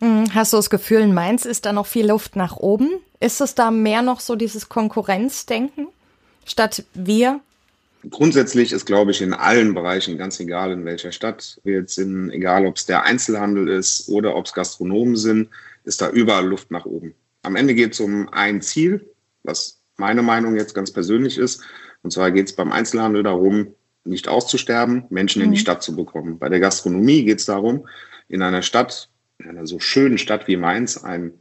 Mhm. 0.00 0.34
Hast 0.34 0.52
du 0.52 0.56
das 0.56 0.70
Gefühl, 0.70 1.00
in 1.00 1.14
Mainz 1.14 1.44
ist 1.44 1.66
da 1.66 1.72
noch 1.72 1.86
viel 1.86 2.08
Luft 2.08 2.34
nach 2.36 2.56
oben? 2.56 2.90
Ist 3.20 3.40
es 3.40 3.54
da 3.54 3.70
mehr 3.70 4.02
noch 4.02 4.20
so 4.20 4.34
dieses 4.34 4.68
Konkurrenzdenken 4.68 5.88
statt 6.46 6.84
wir? 6.94 7.40
Grundsätzlich 8.08 8.72
ist, 8.72 8.86
glaube 8.86 9.10
ich, 9.10 9.20
in 9.20 9.34
allen 9.34 9.74
Bereichen, 9.74 10.16
ganz 10.16 10.40
egal 10.40 10.72
in 10.72 10.86
welcher 10.86 11.12
Stadt 11.12 11.60
wir 11.64 11.80
jetzt 11.80 11.96
sind, 11.96 12.30
egal 12.30 12.64
ob 12.64 12.76
es 12.76 12.86
der 12.86 13.04
Einzelhandel 13.04 13.68
ist 13.68 14.08
oder 14.08 14.34
ob 14.36 14.46
es 14.46 14.54
Gastronomen 14.54 15.16
sind, 15.16 15.50
ist 15.84 16.00
da 16.00 16.08
überall 16.08 16.46
Luft 16.46 16.70
nach 16.70 16.86
oben. 16.86 17.14
Am 17.42 17.56
Ende 17.56 17.74
geht 17.74 17.92
es 17.92 18.00
um 18.00 18.28
ein 18.30 18.62
Ziel, 18.62 19.06
was 19.42 19.80
meine 19.98 20.22
Meinung 20.22 20.56
jetzt 20.56 20.74
ganz 20.74 20.90
persönlich 20.90 21.36
ist. 21.36 21.62
Und 22.02 22.10
zwar 22.10 22.30
geht 22.30 22.46
es 22.46 22.56
beim 22.56 22.72
Einzelhandel 22.72 23.22
darum, 23.22 23.74
nicht 24.04 24.28
auszusterben, 24.28 25.04
Menschen 25.10 25.42
in 25.42 25.50
die 25.50 25.58
mhm. 25.58 25.60
Stadt 25.60 25.82
zu 25.82 25.94
bekommen. 25.94 26.38
Bei 26.38 26.48
der 26.48 26.60
Gastronomie 26.60 27.24
geht 27.24 27.40
es 27.40 27.46
darum, 27.46 27.86
in 28.28 28.42
einer 28.42 28.62
Stadt, 28.62 29.08
in 29.38 29.50
einer 29.50 29.66
so 29.66 29.78
schönen 29.78 30.18
Stadt 30.18 30.48
wie 30.48 30.56
Mainz, 30.56 31.02
ein 31.02 31.32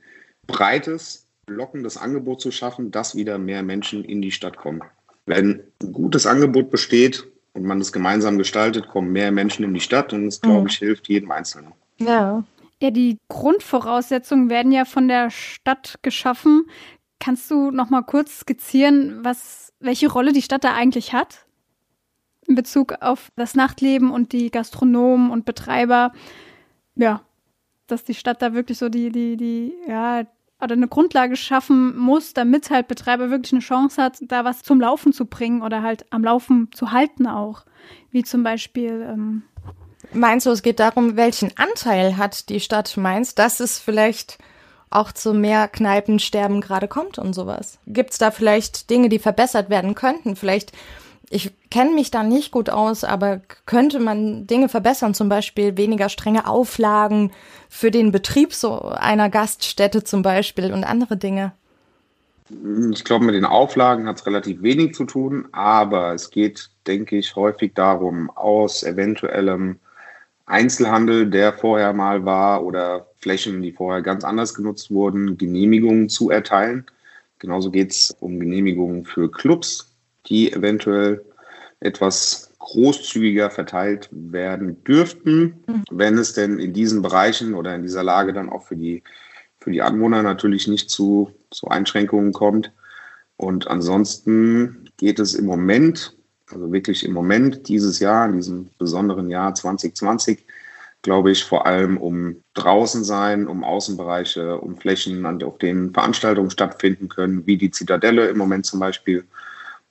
breites, 0.47 1.27
lockendes 1.47 1.97
Angebot 1.97 2.41
zu 2.41 2.51
schaffen, 2.51 2.91
dass 2.91 3.15
wieder 3.15 3.37
mehr 3.37 3.63
Menschen 3.63 4.03
in 4.03 4.21
die 4.21 4.31
Stadt 4.31 4.57
kommen. 4.57 4.81
Wenn 5.25 5.63
ein 5.81 5.93
gutes 5.93 6.25
Angebot 6.25 6.69
besteht 6.69 7.25
und 7.53 7.63
man 7.63 7.79
es 7.79 7.91
gemeinsam 7.91 8.37
gestaltet, 8.37 8.87
kommen 8.87 9.11
mehr 9.11 9.31
Menschen 9.31 9.63
in 9.63 9.73
die 9.73 9.79
Stadt 9.79 10.13
und 10.13 10.27
es, 10.27 10.41
glaube 10.41 10.61
mhm. 10.61 10.67
ich, 10.67 10.77
hilft 10.77 11.07
jedem 11.07 11.31
Einzelnen. 11.31 11.73
Ja. 11.97 12.43
Ja, 12.81 12.91
die 12.91 13.17
Grundvoraussetzungen 13.27 14.49
werden 14.49 14.71
ja 14.71 14.85
von 14.85 15.09
der 15.09 15.31
Stadt 15.31 15.95
geschaffen. 16.01 16.63
Kannst 17.19 17.51
du 17.51 17.71
noch 17.71 17.89
mal 17.89 18.03
kurz 18.03 18.39
skizzieren, 18.39 19.19
was, 19.21 19.73
welche 19.81 20.09
Rolle 20.09 20.31
die 20.31 20.41
Stadt 20.41 20.63
da 20.63 20.73
eigentlich 20.73 21.11
hat? 21.11 21.45
In 22.49 22.55
Bezug 22.55 22.95
auf 23.01 23.31
das 23.35 23.55
Nachtleben 23.55 24.11
und 24.11 24.33
die 24.33 24.51
Gastronomen 24.51 25.31
und 25.31 25.45
Betreiber. 25.45 26.11
Ja, 26.95 27.21
dass 27.87 28.03
die 28.03 28.15
Stadt 28.15 28.41
da 28.41 28.53
wirklich 28.53 28.77
so 28.77 28.89
die, 28.89 29.11
die, 29.11 29.37
die, 29.37 29.73
ja, 29.87 30.23
oder 30.61 30.73
eine 30.73 30.87
Grundlage 30.87 31.37
schaffen 31.37 31.97
muss, 31.97 32.33
damit 32.33 32.69
halt 32.69 32.87
Betreiber 32.87 33.29
wirklich 33.29 33.53
eine 33.53 33.61
Chance 33.61 34.01
hat, 34.01 34.17
da 34.21 34.43
was 34.43 34.61
zum 34.61 34.81
Laufen 34.81 35.13
zu 35.13 35.25
bringen 35.25 35.61
oder 35.61 35.83
halt 35.83 36.05
am 36.09 36.23
Laufen 36.23 36.69
zu 36.73 36.91
halten 36.91 37.27
auch. 37.27 37.63
Wie 38.11 38.23
zum 38.23 38.43
Beispiel. 38.43 39.07
Ähm 39.09 39.43
Meinst 40.11 40.45
du, 40.45 40.51
es 40.51 40.61
geht 40.61 40.79
darum, 40.79 41.15
welchen 41.15 41.51
Anteil 41.57 42.17
hat 42.17 42.49
die 42.49 42.59
Stadt 42.59 42.97
Mainz, 42.97 43.35
dass 43.35 43.59
es 43.59 43.79
vielleicht 43.79 44.37
auch 44.89 45.11
zu 45.11 45.33
mehr 45.33 45.67
Kneipensterben 45.67 46.61
gerade 46.61 46.87
kommt 46.87 47.19
und 47.19 47.33
sowas? 47.33 47.79
Gibt 47.85 48.11
es 48.11 48.17
da 48.17 48.31
vielleicht 48.31 48.89
Dinge, 48.89 49.07
die 49.07 49.19
verbessert 49.19 49.69
werden 49.69 49.95
könnten? 49.95 50.35
Vielleicht 50.35 50.73
ich 51.29 51.51
kenne 51.69 51.91
mich 51.91 52.09
da 52.09 52.23
nicht 52.23 52.51
gut 52.51 52.69
aus, 52.69 53.03
aber 53.03 53.41
könnte 53.65 53.99
man 53.99 54.47
Dinge 54.47 54.67
verbessern, 54.67 55.13
zum 55.13 55.29
Beispiel 55.29 55.77
weniger 55.77 56.09
strenge 56.09 56.47
Auflagen 56.47 57.31
für 57.69 57.91
den 57.91 58.11
Betrieb 58.11 58.53
so 58.53 58.81
einer 58.81 59.29
Gaststätte 59.29 60.03
zum 60.03 60.23
Beispiel 60.23 60.73
und 60.73 60.83
andere 60.83 61.17
Dinge? 61.17 61.53
Ich 62.91 63.03
glaube, 63.03 63.25
mit 63.25 63.35
den 63.35 63.45
Auflagen 63.45 64.07
hat 64.07 64.17
es 64.17 64.25
relativ 64.25 64.63
wenig 64.63 64.95
zu 64.95 65.05
tun, 65.05 65.47
aber 65.51 66.15
es 66.15 66.31
geht, 66.31 66.71
denke 66.87 67.17
ich, 67.17 67.35
häufig 67.35 67.73
darum, 67.75 68.31
aus 68.31 68.81
eventuellem 68.81 69.77
Einzelhandel, 70.47 71.29
der 71.29 71.53
vorher 71.53 71.93
mal 71.93 72.25
war, 72.25 72.65
oder 72.65 73.05
Flächen, 73.19 73.61
die 73.61 73.71
vorher 73.71 74.01
ganz 74.01 74.23
anders 74.23 74.55
genutzt 74.55 74.89
wurden, 74.89 75.37
Genehmigungen 75.37 76.09
zu 76.09 76.31
erteilen. 76.31 76.87
Genauso 77.37 77.69
geht 77.69 77.91
es 77.91 78.17
um 78.19 78.39
Genehmigungen 78.39 79.05
für 79.05 79.29
Clubs, 79.29 79.88
die 80.29 80.51
eventuell 80.53 81.23
etwas 81.79 82.49
großzügiger 82.59 83.49
verteilt 83.49 84.09
werden 84.11 84.83
dürften, 84.83 85.63
mhm. 85.65 85.83
wenn 85.89 86.17
es 86.17 86.33
denn 86.33 86.59
in 86.59 86.73
diesen 86.73 87.01
Bereichen 87.01 87.53
oder 87.53 87.73
in 87.73 87.81
dieser 87.81 88.03
Lage 88.03 88.33
dann 88.33 88.49
auch 88.49 88.63
für 88.63 88.75
die, 88.75 89.03
für 89.59 89.71
die 89.71 89.81
Anwohner 89.81 90.21
natürlich 90.21 90.67
nicht 90.67 90.89
zu, 90.89 91.31
zu 91.49 91.67
Einschränkungen 91.67 92.33
kommt. 92.33 92.71
Und 93.37 93.67
ansonsten 93.67 94.89
geht 94.97 95.19
es 95.19 95.33
im 95.33 95.45
Moment, 95.45 96.13
also 96.51 96.71
wirklich 96.71 97.05
im 97.05 97.13
Moment 97.13 97.67
dieses 97.69 97.99
Jahr, 97.99 98.27
in 98.27 98.33
diesem 98.33 98.69
besonderen 98.77 99.29
Jahr 99.29 99.55
2020, 99.55 100.45
glaube 101.01 101.31
ich, 101.31 101.45
vor 101.45 101.65
allem 101.65 101.97
um 101.97 102.43
draußen 102.55 103.05
sein, 103.05 103.47
um 103.47 103.63
Außenbereiche, 103.63 104.59
um 104.59 104.77
Flächen, 104.77 105.25
auf 105.43 105.57
denen 105.57 105.93
Veranstaltungen 105.93 106.49
stattfinden 106.51 107.07
können, 107.07 107.47
wie 107.47 107.55
die 107.55 107.71
Zitadelle 107.71 108.27
im 108.27 108.37
Moment 108.37 108.65
zum 108.65 108.81
Beispiel, 108.81 109.23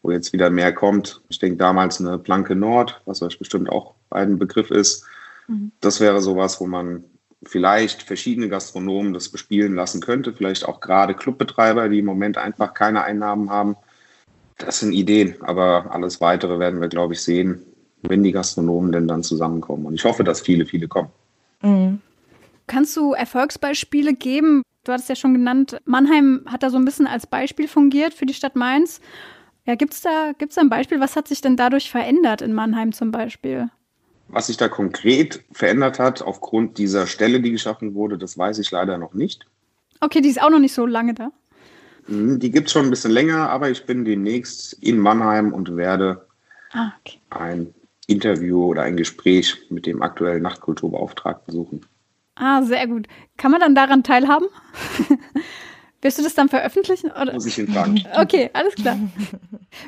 wo 0.08 0.12
jetzt 0.12 0.32
wieder 0.32 0.48
mehr 0.48 0.72
kommt. 0.72 1.20
Ich 1.28 1.38
denke 1.38 1.58
damals 1.58 2.00
eine 2.00 2.18
Planke 2.18 2.56
Nord, 2.56 3.00
was 3.04 3.20
euch 3.20 3.38
bestimmt 3.38 3.68
auch 3.68 3.94
ein 4.08 4.38
Begriff 4.38 4.70
ist. 4.70 5.04
Mhm. 5.48 5.70
Das 5.80 6.00
wäre 6.00 6.22
sowas, 6.22 6.58
wo 6.60 6.66
man 6.66 7.04
vielleicht 7.42 8.02
verschiedene 8.02 8.48
Gastronomen 8.48 9.12
das 9.12 9.28
bespielen 9.28 9.74
lassen 9.74 10.00
könnte, 10.00 10.32
vielleicht 10.32 10.66
auch 10.66 10.80
gerade 10.80 11.14
Clubbetreiber, 11.14 11.90
die 11.90 11.98
im 11.98 12.06
Moment 12.06 12.38
einfach 12.38 12.72
keine 12.72 13.04
Einnahmen 13.04 13.50
haben. 13.50 13.76
Das 14.56 14.80
sind 14.80 14.92
Ideen, 14.92 15.36
aber 15.42 15.90
alles 15.90 16.22
weitere 16.22 16.58
werden 16.58 16.80
wir, 16.80 16.88
glaube 16.88 17.12
ich, 17.12 17.20
sehen, 17.20 17.62
wenn 18.02 18.22
die 18.22 18.32
Gastronomen 18.32 18.90
denn 18.90 19.06
dann 19.06 19.22
zusammenkommen. 19.22 19.84
Und 19.84 19.94
ich 19.94 20.04
hoffe, 20.04 20.24
dass 20.24 20.40
viele, 20.40 20.64
viele 20.64 20.88
kommen. 20.88 21.10
Mhm. 21.60 22.00
Kannst 22.66 22.96
du 22.96 23.12
Erfolgsbeispiele 23.12 24.14
geben? 24.14 24.62
Du 24.84 24.92
hattest 24.92 25.10
ja 25.10 25.16
schon 25.16 25.34
genannt, 25.34 25.78
Mannheim 25.84 26.44
hat 26.46 26.62
da 26.62 26.70
so 26.70 26.78
ein 26.78 26.86
bisschen 26.86 27.06
als 27.06 27.26
Beispiel 27.26 27.68
fungiert 27.68 28.14
für 28.14 28.24
die 28.24 28.34
Stadt 28.34 28.56
Mainz. 28.56 29.02
Ja, 29.68 29.74
gibt 29.74 29.92
es 29.92 30.00
da, 30.00 30.32
gibt's 30.38 30.54
da 30.54 30.62
ein 30.62 30.70
Beispiel? 30.70 30.98
Was 30.98 31.14
hat 31.14 31.28
sich 31.28 31.42
denn 31.42 31.58
dadurch 31.58 31.90
verändert 31.90 32.40
in 32.40 32.54
Mannheim 32.54 32.92
zum 32.92 33.10
Beispiel? 33.10 33.68
Was 34.28 34.46
sich 34.46 34.56
da 34.56 34.66
konkret 34.66 35.44
verändert 35.52 35.98
hat 35.98 36.22
aufgrund 36.22 36.78
dieser 36.78 37.06
Stelle, 37.06 37.42
die 37.42 37.50
geschaffen 37.50 37.94
wurde, 37.94 38.16
das 38.16 38.38
weiß 38.38 38.60
ich 38.60 38.70
leider 38.70 38.96
noch 38.96 39.12
nicht. 39.12 39.44
Okay, 40.00 40.22
die 40.22 40.30
ist 40.30 40.40
auch 40.40 40.48
noch 40.48 40.58
nicht 40.58 40.72
so 40.72 40.86
lange 40.86 41.12
da. 41.12 41.32
Hm, 42.06 42.40
die 42.40 42.50
gibt 42.50 42.68
es 42.68 42.72
schon 42.72 42.86
ein 42.86 42.90
bisschen 42.90 43.10
länger, 43.10 43.50
aber 43.50 43.68
ich 43.68 43.84
bin 43.84 44.06
demnächst 44.06 44.72
in 44.72 44.98
Mannheim 44.98 45.52
und 45.52 45.76
werde 45.76 46.26
ah, 46.72 46.92
okay. 47.00 47.18
ein 47.28 47.74
Interview 48.06 48.64
oder 48.64 48.84
ein 48.84 48.96
Gespräch 48.96 49.54
mit 49.68 49.84
dem 49.84 50.00
aktuellen 50.00 50.44
Nachtkulturbeauftragten 50.44 51.52
suchen. 51.52 51.84
Ah, 52.36 52.62
sehr 52.62 52.86
gut. 52.86 53.06
Kann 53.36 53.50
man 53.50 53.60
dann 53.60 53.74
daran 53.74 54.02
teilhaben? 54.02 54.46
Wirst 56.00 56.18
du 56.18 56.22
das 56.22 56.34
dann 56.34 56.48
veröffentlichen? 56.48 57.10
Oder? 57.10 57.32
Muss 57.32 57.46
ich 57.46 57.58
ihn 57.58 57.68
fragen. 57.68 58.04
Okay, 58.14 58.50
alles 58.52 58.74
klar. 58.74 58.96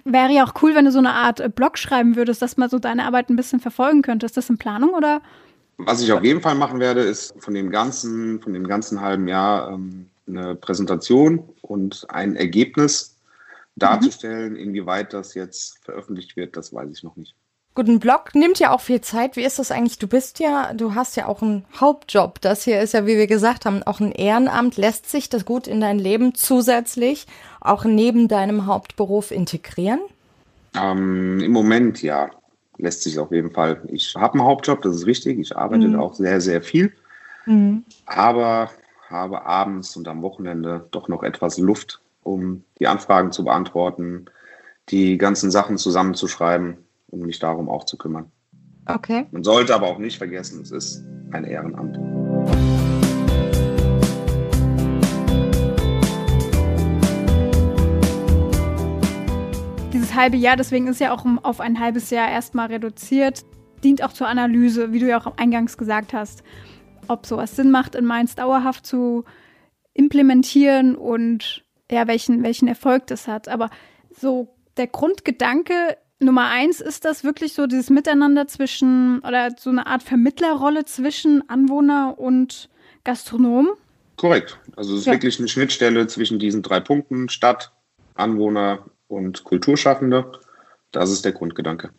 Wäre 0.04 0.32
ja 0.32 0.44
auch 0.44 0.54
cool, 0.62 0.74
wenn 0.74 0.84
du 0.84 0.92
so 0.92 0.98
eine 0.98 1.12
Art 1.12 1.40
äh, 1.40 1.48
Blog 1.48 1.78
schreiben 1.78 2.16
würdest, 2.16 2.42
dass 2.42 2.56
man 2.56 2.68
so 2.68 2.78
deine 2.78 3.04
Arbeit 3.04 3.30
ein 3.30 3.36
bisschen 3.36 3.60
verfolgen 3.60 4.02
könnte. 4.02 4.26
Ist 4.26 4.36
das 4.36 4.50
in 4.50 4.58
Planung 4.58 4.90
oder? 4.90 5.22
Was 5.78 6.02
ich 6.02 6.12
auf 6.12 6.24
jeden 6.24 6.40
Fall 6.40 6.56
machen 6.56 6.80
werde, 6.80 7.00
ist 7.00 7.34
von 7.38 7.54
dem 7.54 7.70
ganzen, 7.70 8.40
von 8.42 8.52
dem 8.52 8.66
ganzen 8.66 9.00
halben 9.00 9.28
Jahr 9.28 9.70
ähm, 9.70 10.10
eine 10.26 10.54
Präsentation 10.54 11.48
und 11.62 12.06
ein 12.10 12.36
Ergebnis 12.36 13.16
darzustellen. 13.76 14.54
Mhm. 14.54 14.58
Inwieweit 14.58 15.12
das 15.12 15.34
jetzt 15.34 15.78
veröffentlicht 15.84 16.36
wird, 16.36 16.56
das 16.56 16.72
weiß 16.72 16.90
ich 16.92 17.02
noch 17.02 17.16
nicht. 17.16 17.34
Gut, 17.80 17.88
ein 17.88 17.98
Blog 17.98 18.34
nimmt 18.34 18.58
ja 18.58 18.74
auch 18.74 18.82
viel 18.82 19.00
Zeit. 19.00 19.36
Wie 19.36 19.42
ist 19.42 19.58
das 19.58 19.70
eigentlich? 19.70 19.98
Du 19.98 20.06
bist 20.06 20.38
ja, 20.38 20.74
du 20.74 20.94
hast 20.94 21.16
ja 21.16 21.24
auch 21.24 21.40
einen 21.40 21.64
Hauptjob. 21.80 22.38
Das 22.42 22.62
hier 22.62 22.78
ist 22.78 22.92
ja, 22.92 23.06
wie 23.06 23.16
wir 23.16 23.26
gesagt 23.26 23.64
haben, 23.64 23.82
auch 23.84 24.00
ein 24.00 24.12
Ehrenamt. 24.12 24.76
Lässt 24.76 25.10
sich 25.10 25.30
das 25.30 25.46
gut 25.46 25.66
in 25.66 25.80
dein 25.80 25.98
Leben 25.98 26.34
zusätzlich 26.34 27.26
auch 27.58 27.86
neben 27.86 28.28
deinem 28.28 28.66
Hauptberuf 28.66 29.30
integrieren? 29.30 30.00
Ähm, 30.74 31.40
Im 31.40 31.52
Moment 31.52 32.02
ja, 32.02 32.28
lässt 32.76 33.02
sich 33.02 33.18
auf 33.18 33.32
jeden 33.32 33.50
Fall. 33.50 33.80
Ich 33.88 34.14
habe 34.14 34.34
einen 34.34 34.44
Hauptjob, 34.44 34.82
das 34.82 34.96
ist 34.96 35.06
richtig. 35.06 35.38
Ich 35.38 35.56
arbeite 35.56 35.88
mhm. 35.88 36.00
auch 36.00 36.12
sehr, 36.12 36.42
sehr 36.42 36.60
viel. 36.60 36.92
Mhm. 37.46 37.86
Aber 38.04 38.68
habe 39.08 39.46
abends 39.46 39.96
und 39.96 40.06
am 40.06 40.20
Wochenende 40.20 40.86
doch 40.90 41.08
noch 41.08 41.22
etwas 41.22 41.56
Luft, 41.56 42.02
um 42.24 42.62
die 42.78 42.88
Anfragen 42.88 43.32
zu 43.32 43.42
beantworten, 43.42 44.26
die 44.90 45.16
ganzen 45.16 45.50
Sachen 45.50 45.78
zusammenzuschreiben 45.78 46.76
um 47.10 47.20
mich 47.20 47.38
darum 47.38 47.68
auch 47.68 47.84
zu 47.84 47.96
kümmern. 47.96 48.30
Okay. 48.86 49.26
Man 49.30 49.44
sollte 49.44 49.74
aber 49.74 49.86
auch 49.88 49.98
nicht 49.98 50.18
vergessen, 50.18 50.62
es 50.62 50.70
ist 50.70 51.04
ein 51.32 51.44
Ehrenamt. 51.44 51.96
Dieses 59.92 60.14
halbe 60.14 60.36
Jahr, 60.36 60.56
deswegen 60.56 60.88
ist 60.88 61.00
ja 61.00 61.12
auch 61.12 61.24
auf 61.42 61.60
ein 61.60 61.78
halbes 61.78 62.10
Jahr 62.10 62.30
erstmal 62.30 62.68
reduziert, 62.68 63.44
dient 63.84 64.02
auch 64.02 64.12
zur 64.12 64.28
Analyse, 64.28 64.92
wie 64.92 64.98
du 64.98 65.08
ja 65.08 65.20
auch 65.20 65.36
eingangs 65.36 65.76
gesagt 65.76 66.12
hast, 66.12 66.42
ob 67.08 67.26
sowas 67.26 67.56
Sinn 67.56 67.70
macht, 67.70 67.94
in 67.94 68.04
Mainz 68.04 68.34
dauerhaft 68.34 68.86
zu 68.86 69.24
implementieren 69.94 70.96
und 70.96 71.64
ja, 71.90 72.06
welchen, 72.06 72.42
welchen 72.42 72.68
Erfolg 72.68 73.06
das 73.08 73.26
hat. 73.28 73.48
Aber 73.48 73.68
so 74.10 74.54
der 74.76 74.86
Grundgedanke 74.86 75.96
Nummer 76.20 76.48
eins 76.48 76.80
ist 76.80 77.04
das 77.04 77.24
wirklich 77.24 77.54
so 77.54 77.66
dieses 77.66 77.88
Miteinander 77.88 78.46
zwischen 78.46 79.20
oder 79.20 79.50
so 79.58 79.70
eine 79.70 79.86
Art 79.86 80.02
Vermittlerrolle 80.02 80.84
zwischen 80.84 81.48
Anwohner 81.48 82.18
und 82.18 82.68
Gastronom. 83.04 83.70
Korrekt. 84.16 84.58
Also 84.76 84.94
es 84.94 85.00
ist 85.00 85.06
ja. 85.06 85.14
wirklich 85.14 85.38
eine 85.38 85.48
Schnittstelle 85.48 86.06
zwischen 86.06 86.38
diesen 86.38 86.62
drei 86.62 86.80
Punkten, 86.80 87.30
Stadt, 87.30 87.72
Anwohner 88.14 88.84
und 89.08 89.44
Kulturschaffende. 89.44 90.30
Das 90.92 91.10
ist 91.10 91.24
der 91.24 91.32
Grundgedanke. 91.32 91.90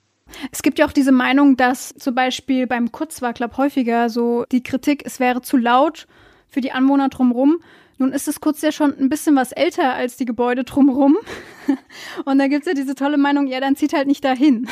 Es 0.51 0.62
gibt 0.62 0.79
ja 0.79 0.86
auch 0.86 0.91
diese 0.91 1.12
Meinung, 1.12 1.57
dass 1.57 1.93
zum 1.95 2.15
Beispiel 2.15 2.67
beim 2.67 2.91
Kurzwar-Club 2.91 3.57
häufiger 3.57 4.10
so 4.10 4.45
die 4.51 4.63
Kritik, 4.63 5.03
es 5.05 5.19
wäre 5.19 5.41
zu 5.41 5.57
laut 5.57 6.07
für 6.47 6.62
die 6.62 6.71
Anwohner 6.71 7.10
drumherum. 7.10 7.57
Nun 8.01 8.13
ist 8.13 8.27
das 8.27 8.41
Kurz 8.41 8.63
ja 8.63 8.71
schon 8.71 8.97
ein 8.97 9.09
bisschen 9.09 9.35
was 9.35 9.51
älter 9.51 9.93
als 9.93 10.17
die 10.17 10.25
Gebäude 10.25 10.63
drumherum. 10.63 11.17
Und 12.25 12.39
da 12.39 12.47
gibt 12.47 12.63
es 12.63 12.67
ja 12.67 12.73
diese 12.73 12.95
tolle 12.95 13.17
Meinung, 13.17 13.45
ja, 13.45 13.59
dann 13.59 13.75
zieht 13.75 13.93
halt 13.93 14.07
nicht 14.07 14.23
dahin. 14.23 14.67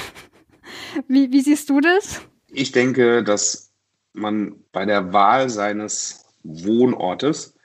Wie, 1.07 1.31
wie 1.31 1.41
siehst 1.41 1.69
du 1.69 1.79
das? 1.79 2.21
Ich 2.47 2.71
denke, 2.71 3.23
dass 3.23 3.71
man 4.13 4.55
bei 4.71 4.85
der 4.85 5.13
Wahl 5.13 5.49
seines 5.49 6.25
Wohnortes 6.43 7.55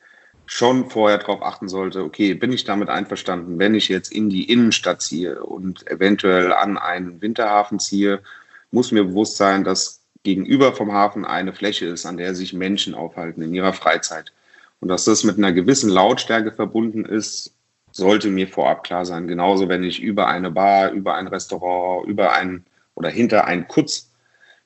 schon 0.46 0.90
vorher 0.90 1.18
darauf 1.18 1.42
achten 1.42 1.68
sollte, 1.68 2.02
okay, 2.02 2.34
bin 2.34 2.52
ich 2.52 2.64
damit 2.64 2.90
einverstanden, 2.90 3.58
wenn 3.58 3.74
ich 3.74 3.88
jetzt 3.88 4.12
in 4.12 4.28
die 4.28 4.50
Innenstadt 4.50 5.00
ziehe 5.00 5.42
und 5.42 5.86
eventuell 5.90 6.52
an 6.52 6.76
einen 6.76 7.22
Winterhafen 7.22 7.78
ziehe, 7.78 8.22
muss 8.70 8.92
mir 8.92 9.04
bewusst 9.04 9.38
sein, 9.38 9.64
dass 9.64 10.02
gegenüber 10.22 10.74
vom 10.74 10.92
Hafen 10.92 11.24
eine 11.24 11.54
Fläche 11.54 11.86
ist, 11.86 12.04
an 12.04 12.18
der 12.18 12.34
sich 12.34 12.52
Menschen 12.52 12.94
aufhalten 12.94 13.42
in 13.42 13.54
ihrer 13.54 13.72
Freizeit. 13.72 14.32
Und 14.80 14.88
dass 14.88 15.04
das 15.04 15.24
mit 15.24 15.38
einer 15.38 15.52
gewissen 15.52 15.90
Lautstärke 15.90 16.52
verbunden 16.52 17.04
ist, 17.04 17.54
sollte 17.90 18.28
mir 18.28 18.48
vorab 18.48 18.84
klar 18.84 19.06
sein. 19.06 19.28
Genauso, 19.28 19.68
wenn 19.68 19.84
ich 19.84 20.02
über 20.02 20.28
eine 20.28 20.50
Bar, 20.50 20.90
über 20.90 21.14
ein 21.14 21.28
Restaurant, 21.28 22.06
über 22.06 22.32
ein 22.32 22.64
oder 22.94 23.08
hinter 23.08 23.46
einen 23.46 23.68
Kutz 23.68 24.10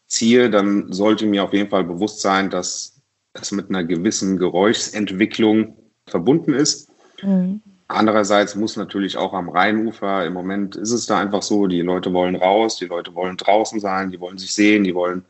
ziehe, 0.06 0.50
dann 0.50 0.92
sollte 0.92 1.26
mir 1.26 1.44
auf 1.44 1.52
jeden 1.52 1.68
Fall 1.68 1.84
bewusst 1.84 2.20
sein, 2.20 2.50
dass 2.50 3.00
es 3.34 3.52
mit 3.52 3.68
einer 3.68 3.84
gewissen 3.84 4.38
Geräuschentwicklung 4.38 5.76
verbunden 6.06 6.54
ist. 6.54 6.90
Mhm. 7.22 7.60
Andererseits 7.86 8.54
muss 8.54 8.76
natürlich 8.76 9.16
auch 9.16 9.32
am 9.32 9.48
Rheinufer, 9.48 10.26
im 10.26 10.34
Moment 10.34 10.76
ist 10.76 10.92
es 10.92 11.06
da 11.06 11.18
einfach 11.18 11.42
so, 11.42 11.66
die 11.66 11.80
Leute 11.80 12.12
wollen 12.12 12.36
raus, 12.36 12.76
die 12.76 12.84
Leute 12.84 13.14
wollen 13.14 13.38
draußen 13.38 13.80
sein, 13.80 14.10
die 14.10 14.20
wollen 14.20 14.36
sich 14.36 14.52
sehen, 14.52 14.84
die 14.84 14.94
wollen 14.94 15.24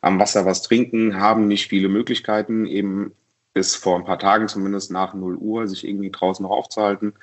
am 0.00 0.20
Wasser 0.20 0.46
was 0.46 0.62
trinken, 0.62 1.18
haben 1.18 1.48
nicht 1.48 1.68
viele 1.68 1.88
Möglichkeiten, 1.88 2.66
eben 2.66 3.12
bis 3.58 3.74
vor 3.74 3.96
ein 3.96 4.04
paar 4.04 4.20
Tagen 4.20 4.46
zumindest 4.46 4.92
nach 4.92 5.14
0 5.14 5.34
Uhr 5.34 5.66
sich 5.66 5.84
irgendwie 5.84 6.12
draußen 6.12 6.44
noch 6.44 6.52
aufzuhalten. 6.52 7.14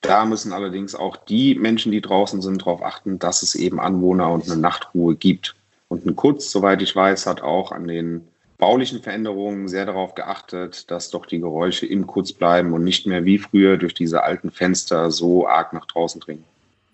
Da 0.00 0.24
müssen 0.24 0.54
allerdings 0.54 0.94
auch 0.94 1.18
die 1.18 1.54
Menschen, 1.54 1.92
die 1.92 2.00
draußen 2.00 2.40
sind, 2.40 2.62
darauf 2.62 2.82
achten, 2.82 3.18
dass 3.18 3.42
es 3.42 3.54
eben 3.54 3.78
Anwohner 3.78 4.30
und 4.30 4.46
eine 4.46 4.58
Nachtruhe 4.58 5.16
gibt. 5.16 5.54
Und 5.88 6.06
ein 6.06 6.16
Kutz, 6.16 6.50
soweit 6.50 6.80
ich 6.80 6.96
weiß, 6.96 7.26
hat 7.26 7.42
auch 7.42 7.72
an 7.72 7.86
den 7.86 8.26
baulichen 8.56 9.02
Veränderungen 9.02 9.68
sehr 9.68 9.84
darauf 9.84 10.14
geachtet, 10.14 10.90
dass 10.90 11.10
doch 11.10 11.26
die 11.26 11.40
Geräusche 11.40 11.84
im 11.84 12.06
Kurz 12.06 12.32
bleiben 12.32 12.72
und 12.72 12.82
nicht 12.82 13.06
mehr 13.06 13.26
wie 13.26 13.36
früher 13.36 13.76
durch 13.76 13.92
diese 13.92 14.22
alten 14.22 14.50
Fenster 14.50 15.10
so 15.10 15.46
arg 15.46 15.74
nach 15.74 15.84
draußen 15.84 16.22
dringen. 16.22 16.44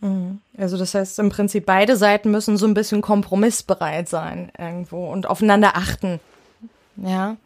Mhm. 0.01 0.41
Also 0.59 0.77
das 0.77 0.93
heißt 0.93 1.21
im 1.21 1.29
Prinzip 1.29 1.67
beide 1.67 1.97
Seiten 1.97 2.33
müssen 2.33 2.57
so 2.57 2.67
ein 2.67 2.75
bisschen 2.75 3.01
kompromissbereit 3.01 4.09
sein 4.09 4.51
irgendwo 4.59 5.09
und 5.09 5.31
aufeinander 5.31 5.77
achten. 5.77 6.19
Ja. 6.97 7.37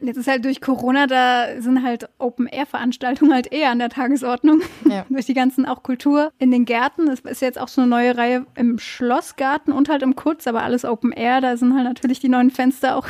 Jetzt 0.00 0.16
ist 0.16 0.28
halt 0.28 0.44
durch 0.44 0.60
Corona, 0.60 1.06
da 1.06 1.60
sind 1.60 1.82
halt 1.82 2.08
Open-Air-Veranstaltungen 2.18 3.34
halt 3.34 3.52
eher 3.52 3.70
an 3.70 3.78
der 3.78 3.90
Tagesordnung. 3.90 4.62
Ja. 4.88 5.04
durch 5.10 5.26
die 5.26 5.34
ganzen 5.34 5.66
auch 5.66 5.82
Kultur 5.82 6.32
in 6.38 6.50
den 6.50 6.64
Gärten. 6.64 7.08
Es 7.08 7.20
ist 7.20 7.42
jetzt 7.42 7.60
auch 7.60 7.68
so 7.68 7.82
eine 7.82 7.90
neue 7.90 8.16
Reihe 8.16 8.46
im 8.54 8.78
Schlossgarten 8.78 9.72
und 9.72 9.88
halt 9.88 10.02
im 10.02 10.16
Kurz, 10.16 10.46
aber 10.46 10.62
alles 10.62 10.84
Open-Air. 10.84 11.40
Da 11.40 11.56
sind 11.56 11.74
halt 11.74 11.84
natürlich 11.84 12.20
die 12.20 12.28
neuen 12.28 12.50
Fenster 12.50 12.96
auch 12.96 13.08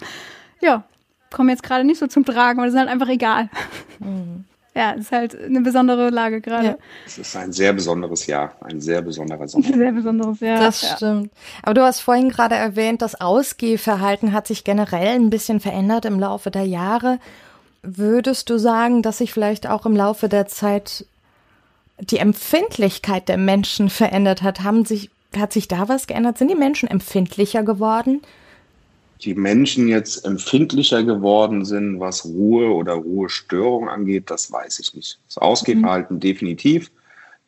ja, 0.60 0.84
kommen 1.30 1.48
jetzt 1.48 1.62
gerade 1.62 1.84
nicht 1.84 1.98
so 1.98 2.06
zum 2.06 2.24
Tragen, 2.24 2.58
weil 2.58 2.66
die 2.66 2.72
sind 2.72 2.80
halt 2.80 2.90
einfach 2.90 3.08
egal. 3.08 3.50
Mhm. 3.98 4.44
Ja, 4.74 4.94
es 4.94 5.02
ist 5.02 5.12
halt 5.12 5.38
eine 5.38 5.60
besondere 5.60 6.08
Lage 6.08 6.40
gerade. 6.40 6.66
Ja. 6.66 6.78
Es 7.06 7.18
ist 7.18 7.36
ein 7.36 7.52
sehr 7.52 7.74
besonderes 7.74 8.26
Jahr, 8.26 8.56
ein 8.62 8.80
sehr 8.80 9.02
besonderer 9.02 9.46
Sommer. 9.48 9.66
Ein 9.66 9.74
sehr 9.74 9.92
besonderes 9.92 10.40
Jahr. 10.40 10.60
Das 10.60 10.82
ja. 10.82 10.96
stimmt. 10.96 11.30
Aber 11.62 11.74
du 11.74 11.82
hast 11.82 12.00
vorhin 12.00 12.30
gerade 12.30 12.54
erwähnt, 12.54 13.02
das 13.02 13.20
Ausgehverhalten 13.20 14.32
hat 14.32 14.46
sich 14.46 14.64
generell 14.64 15.14
ein 15.16 15.30
bisschen 15.30 15.60
verändert 15.60 16.06
im 16.06 16.18
Laufe 16.18 16.50
der 16.50 16.64
Jahre. 16.64 17.18
Würdest 17.82 18.48
du 18.48 18.58
sagen, 18.58 19.02
dass 19.02 19.18
sich 19.18 19.32
vielleicht 19.32 19.66
auch 19.66 19.84
im 19.84 19.96
Laufe 19.96 20.28
der 20.28 20.46
Zeit 20.46 21.04
die 21.98 22.18
Empfindlichkeit 22.18 23.28
der 23.28 23.36
Menschen 23.36 23.90
verändert 23.90 24.42
hat? 24.42 24.62
Haben 24.62 24.86
sich, 24.86 25.10
hat 25.36 25.52
sich 25.52 25.68
da 25.68 25.88
was 25.88 26.06
geändert? 26.06 26.38
Sind 26.38 26.48
die 26.48 26.54
Menschen 26.54 26.88
empfindlicher 26.88 27.62
geworden? 27.62 28.22
Die 29.24 29.34
Menschen 29.34 29.88
jetzt 29.88 30.24
empfindlicher 30.24 31.04
geworden 31.04 31.64
sind, 31.64 32.00
was 32.00 32.24
Ruhe 32.24 32.72
oder 32.72 32.94
Ruhestörung 32.94 33.88
angeht, 33.88 34.30
das 34.30 34.50
weiß 34.50 34.80
ich 34.80 34.94
nicht. 34.94 35.18
Das 35.28 35.38
Ausgehverhalten 35.38 36.16
mhm. 36.16 36.20
definitiv 36.20 36.90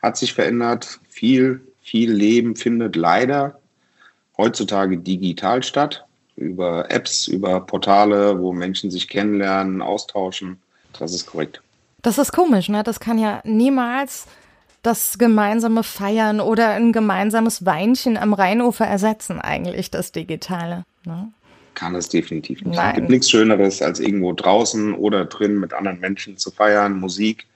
hat 0.00 0.16
sich 0.16 0.34
verändert. 0.34 1.00
Viel, 1.08 1.60
viel 1.80 2.12
Leben 2.12 2.54
findet 2.54 2.96
leider 2.96 3.58
heutzutage 4.37 4.98
digital 4.98 5.62
statt. 5.62 6.04
Über 6.37 6.90
Apps, 6.90 7.28
über 7.28 7.60
Portale, 7.60 8.40
wo 8.40 8.52
Menschen 8.52 8.90
sich 8.90 9.08
kennenlernen, 9.08 9.82
austauschen. 9.82 10.60
Das 10.98 11.14
ist 11.14 11.26
korrekt. 11.26 11.60
Das 12.02 12.18
ist 12.18 12.32
komisch, 12.32 12.68
ne? 12.68 12.82
Das 12.82 13.00
kann 13.00 13.18
ja 13.18 13.40
niemals 13.44 14.26
das 14.82 15.16
gemeinsame 15.16 15.82
Feiern 15.82 16.40
oder 16.40 16.70
ein 16.70 16.92
gemeinsames 16.92 17.64
Weinchen 17.64 18.16
am 18.16 18.34
Rheinufer 18.34 18.87
ersetzen, 18.87 19.40
eigentlich, 19.40 19.90
das 19.90 20.12
Digitale. 20.12 20.84
Ne? 21.06 21.32
Kann 21.74 21.94
es 21.94 22.08
definitiv 22.08 22.62
nicht. 22.62 22.76
Nein. 22.76 22.90
Es 22.90 22.94
gibt 22.96 23.10
nichts 23.10 23.30
Schöneres, 23.30 23.82
als 23.82 24.00
irgendwo 24.00 24.32
draußen 24.32 24.94
oder 24.94 25.24
drin 25.24 25.58
mit 25.58 25.72
anderen 25.72 26.00
Menschen 26.00 26.37
zu 26.37 26.50
feiern, 26.50 26.98
Musik, 26.98 27.46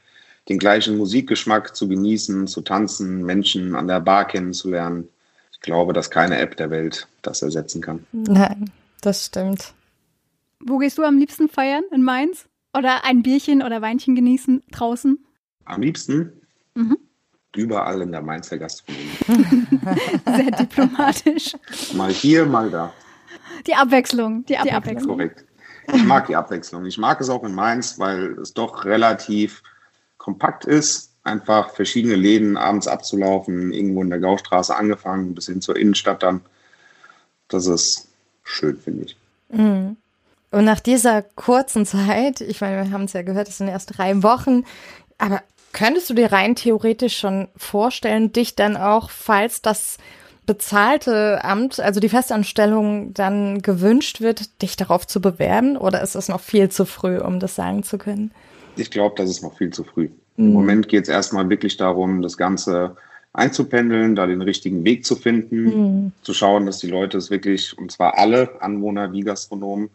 den 0.49 0.59
gleichen 0.59 0.97
Musikgeschmack 0.97 1.77
zu 1.77 1.89
genießen, 1.89 2.47
zu 2.47 2.61
tanzen, 2.63 3.25
Menschen 3.25 3.75
an 3.75 3.89
der 3.89 4.01
Bar 4.01 4.27
kennenzulernen. 4.27 5.09
Ich 5.53 5.61
glaube, 5.61 5.93
dass 5.93 6.11
keine 6.11 6.39
App 6.39 6.57
der 6.57 6.71
Welt 6.71 7.09
das 7.23 7.43
ersetzen 7.43 7.83
kann. 7.83 8.07
Nein, 8.13 8.71
das 9.01 9.27
stimmt. 9.27 9.75
Wo 10.61 10.79
gehst 10.79 10.99
du 10.99 11.03
am 11.03 11.19
liebsten 11.19 11.49
feiern? 11.49 11.85
In 11.93 12.03
Mainz? 12.03 12.47
Oder 12.77 13.05
ein 13.05 13.23
Bierchen 13.23 13.63
oder 13.63 13.81
Weinchen 13.83 14.15
genießen 14.15 14.63
draußen? 14.71 15.19
Am 15.65 15.81
liebsten? 15.81 16.33
Mhm. 16.75 16.99
Überall 17.57 18.03
in 18.03 18.13
der 18.13 18.23
Mainzer 18.23 18.59
Gastronomie. 18.59 19.09
Sehr 20.27 20.51
diplomatisch. 20.51 21.53
Mal 21.95 22.13
hier, 22.13 22.47
mal 22.47 22.71
da. 22.71 22.93
Die 23.67 23.75
Abwechslung. 23.75 24.45
Die, 24.47 24.57
die 24.63 24.73
Abwechslung. 24.73 25.17
Korrekt. 25.17 25.45
Ich 25.93 26.05
mag 26.05 26.27
die 26.27 26.37
Abwechslung. 26.37 26.85
Ich 26.85 26.99
mag 26.99 27.21
es 27.21 27.31
auch 27.31 27.45
in 27.45 27.55
Mainz, 27.55 27.99
weil 27.99 28.39
es 28.39 28.53
doch 28.53 28.85
relativ 28.85 29.63
kompakt 30.19 30.65
ist. 30.65 31.15
Einfach 31.25 31.71
verschiedene 31.71 32.15
Läden 32.15 32.57
abends 32.57 32.87
abzulaufen, 32.87 33.73
irgendwo 33.73 34.03
in 34.03 34.11
der 34.11 34.19
Gaustraße 34.19 34.75
angefangen, 34.75 35.35
bis 35.35 35.47
hin 35.47 35.61
zur 35.61 35.77
Innenstadt 35.77 36.23
dann. 36.23 36.43
Das 37.49 37.67
ist 37.67 38.09
schön, 38.45 38.79
finde 38.79 39.07
ich. 39.07 39.17
Mhm. 39.51 39.97
Und 40.51 40.65
nach 40.65 40.81
dieser 40.81 41.23
kurzen 41.23 41.85
Zeit, 41.85 42.41
ich 42.41 42.61
meine, 42.61 42.85
wir 42.85 42.91
haben 42.91 43.05
es 43.05 43.13
ja 43.13 43.23
gehört, 43.23 43.49
es 43.49 43.59
sind 43.59 43.69
erst 43.69 43.99
drei 43.99 44.23
Wochen, 44.23 44.65
aber 45.19 45.43
könntest 45.73 46.09
du 46.09 46.15
dir 46.15 46.33
rein 46.33 46.57
theoretisch 46.57 47.19
schon 47.19 47.49
vorstellen, 47.57 48.33
dich 48.33 48.57
dann 48.57 48.77
auch, 48.77 49.11
falls 49.11 49.61
das 49.61 49.99
bezahlte 50.49 51.45
Amt, 51.45 51.79
also 51.79 52.01
die 52.01 52.09
Festanstellung, 52.09 53.13
dann 53.13 53.61
gewünscht 53.61 54.23
wird, 54.23 54.63
dich 54.63 54.77
darauf 54.77 55.07
zu 55.07 55.21
bewerben? 55.21 55.77
Oder 55.77 56.03
ist 56.03 56.17
es 56.17 56.29
noch 56.29 56.41
viel 56.41 56.71
zu 56.71 56.87
früh, 56.87 57.19
um 57.19 57.39
das 57.39 57.55
sagen 57.55 57.83
zu 57.83 57.99
können? 57.99 58.33
Ich 58.75 58.91
glaube, 58.91 59.15
das 59.19 59.29
ist 59.29 59.43
noch 59.43 59.55
viel 59.59 59.71
zu 59.71 59.85
früh. 59.85 60.09
Mhm. 60.37 60.47
Im 60.47 60.53
Moment 60.55 60.89
geht 60.89 61.03
es 61.03 61.11
erstmal 61.11 61.51
wirklich 61.51 61.77
darum, 61.77 62.23
das 62.23 62.39
Ganze 62.39 62.97
einzupendeln, 63.35 64.17
da 64.17 64.27
den 64.27 64.41
richtigen 64.41 64.85
Weg 64.85 65.05
zu 65.05 65.17
finden, 65.17 65.65
mhm. 65.65 66.13
zu 66.23 66.33
schauen, 66.33 66.65
dass 66.65 66.79
die 66.79 66.89
Leute 66.89 67.19
es 67.19 67.31
wirklich, 67.31 67.77
und 67.77 67.93
zwar 67.93 68.17
alle 68.17 68.63
Anwohner 68.63 69.13
wie 69.13 69.21
Gastronomen, 69.21 69.91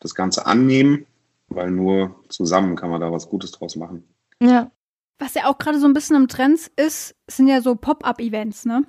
das 0.00 0.16
Ganze 0.16 0.46
annehmen, 0.46 1.06
weil 1.48 1.70
nur 1.70 2.16
zusammen 2.28 2.74
kann 2.74 2.90
man 2.90 3.00
da 3.00 3.12
was 3.12 3.28
Gutes 3.28 3.52
draus 3.52 3.76
machen. 3.76 4.02
Ja. 4.42 4.72
Was 5.20 5.34
ja 5.34 5.44
auch 5.44 5.58
gerade 5.58 5.78
so 5.78 5.86
ein 5.86 5.94
bisschen 5.94 6.16
im 6.16 6.26
Trend 6.26 6.72
ist, 6.74 7.14
sind 7.28 7.46
ja 7.46 7.60
so 7.60 7.76
Pop-up-Events, 7.76 8.64
ne? 8.64 8.82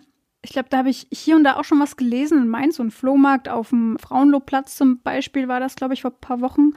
Ich 0.43 0.51
glaube, 0.51 0.67
da 0.69 0.79
habe 0.79 0.89
ich 0.89 1.07
hier 1.11 1.37
und 1.37 1.45
da 1.45 1.55
auch 1.55 1.63
schon 1.63 1.79
was 1.79 1.95
gelesen 1.95 2.37
in 2.37 2.49
Mainz, 2.49 2.75
so 2.75 2.83
ein 2.83 2.91
Flohmarkt 2.91 3.47
auf 3.47 3.69
dem 3.69 3.97
Frauenlobplatz 3.97 4.75
zum 4.75 5.01
Beispiel 5.01 5.47
war 5.47 5.61
das, 5.61 5.75
glaube 5.75 5.93
ich, 5.93 6.01
vor 6.01 6.11
ein 6.11 6.19
paar 6.19 6.41
Wochen. 6.41 6.73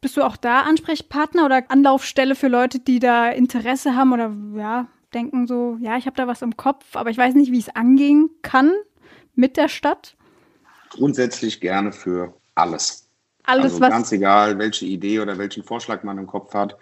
Bist 0.00 0.16
du 0.16 0.22
auch 0.22 0.38
da 0.38 0.62
Ansprechpartner 0.62 1.44
oder 1.44 1.62
Anlaufstelle 1.68 2.34
für 2.34 2.48
Leute, 2.48 2.78
die 2.78 2.98
da 2.98 3.28
Interesse 3.28 3.94
haben 3.94 4.14
oder 4.14 4.34
ja, 4.56 4.88
denken 5.12 5.46
so, 5.46 5.76
ja, 5.82 5.98
ich 5.98 6.06
habe 6.06 6.16
da 6.16 6.26
was 6.26 6.40
im 6.40 6.56
Kopf, 6.56 6.96
aber 6.96 7.10
ich 7.10 7.18
weiß 7.18 7.34
nicht, 7.34 7.52
wie 7.52 7.58
es 7.58 7.68
angehen 7.68 8.30
kann 8.40 8.72
mit 9.34 9.58
der 9.58 9.68
Stadt? 9.68 10.16
Grundsätzlich 10.88 11.60
gerne 11.60 11.92
für 11.92 12.34
alles. 12.54 13.06
Alles, 13.44 13.64
also 13.64 13.80
was 13.80 13.90
ganz 13.90 14.12
egal, 14.12 14.58
welche 14.58 14.86
Idee 14.86 15.20
oder 15.20 15.36
welchen 15.36 15.62
Vorschlag 15.62 16.02
man 16.04 16.16
im 16.16 16.26
Kopf 16.26 16.54
hat, 16.54 16.74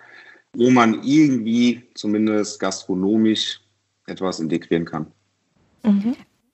wo 0.53 0.71
man 0.71 1.03
irgendwie 1.03 1.83
zumindest 1.95 2.61
gastronomisch 2.61 3.61
etwas 4.07 4.39
integrieren 4.39 4.85
kann. 4.85 5.13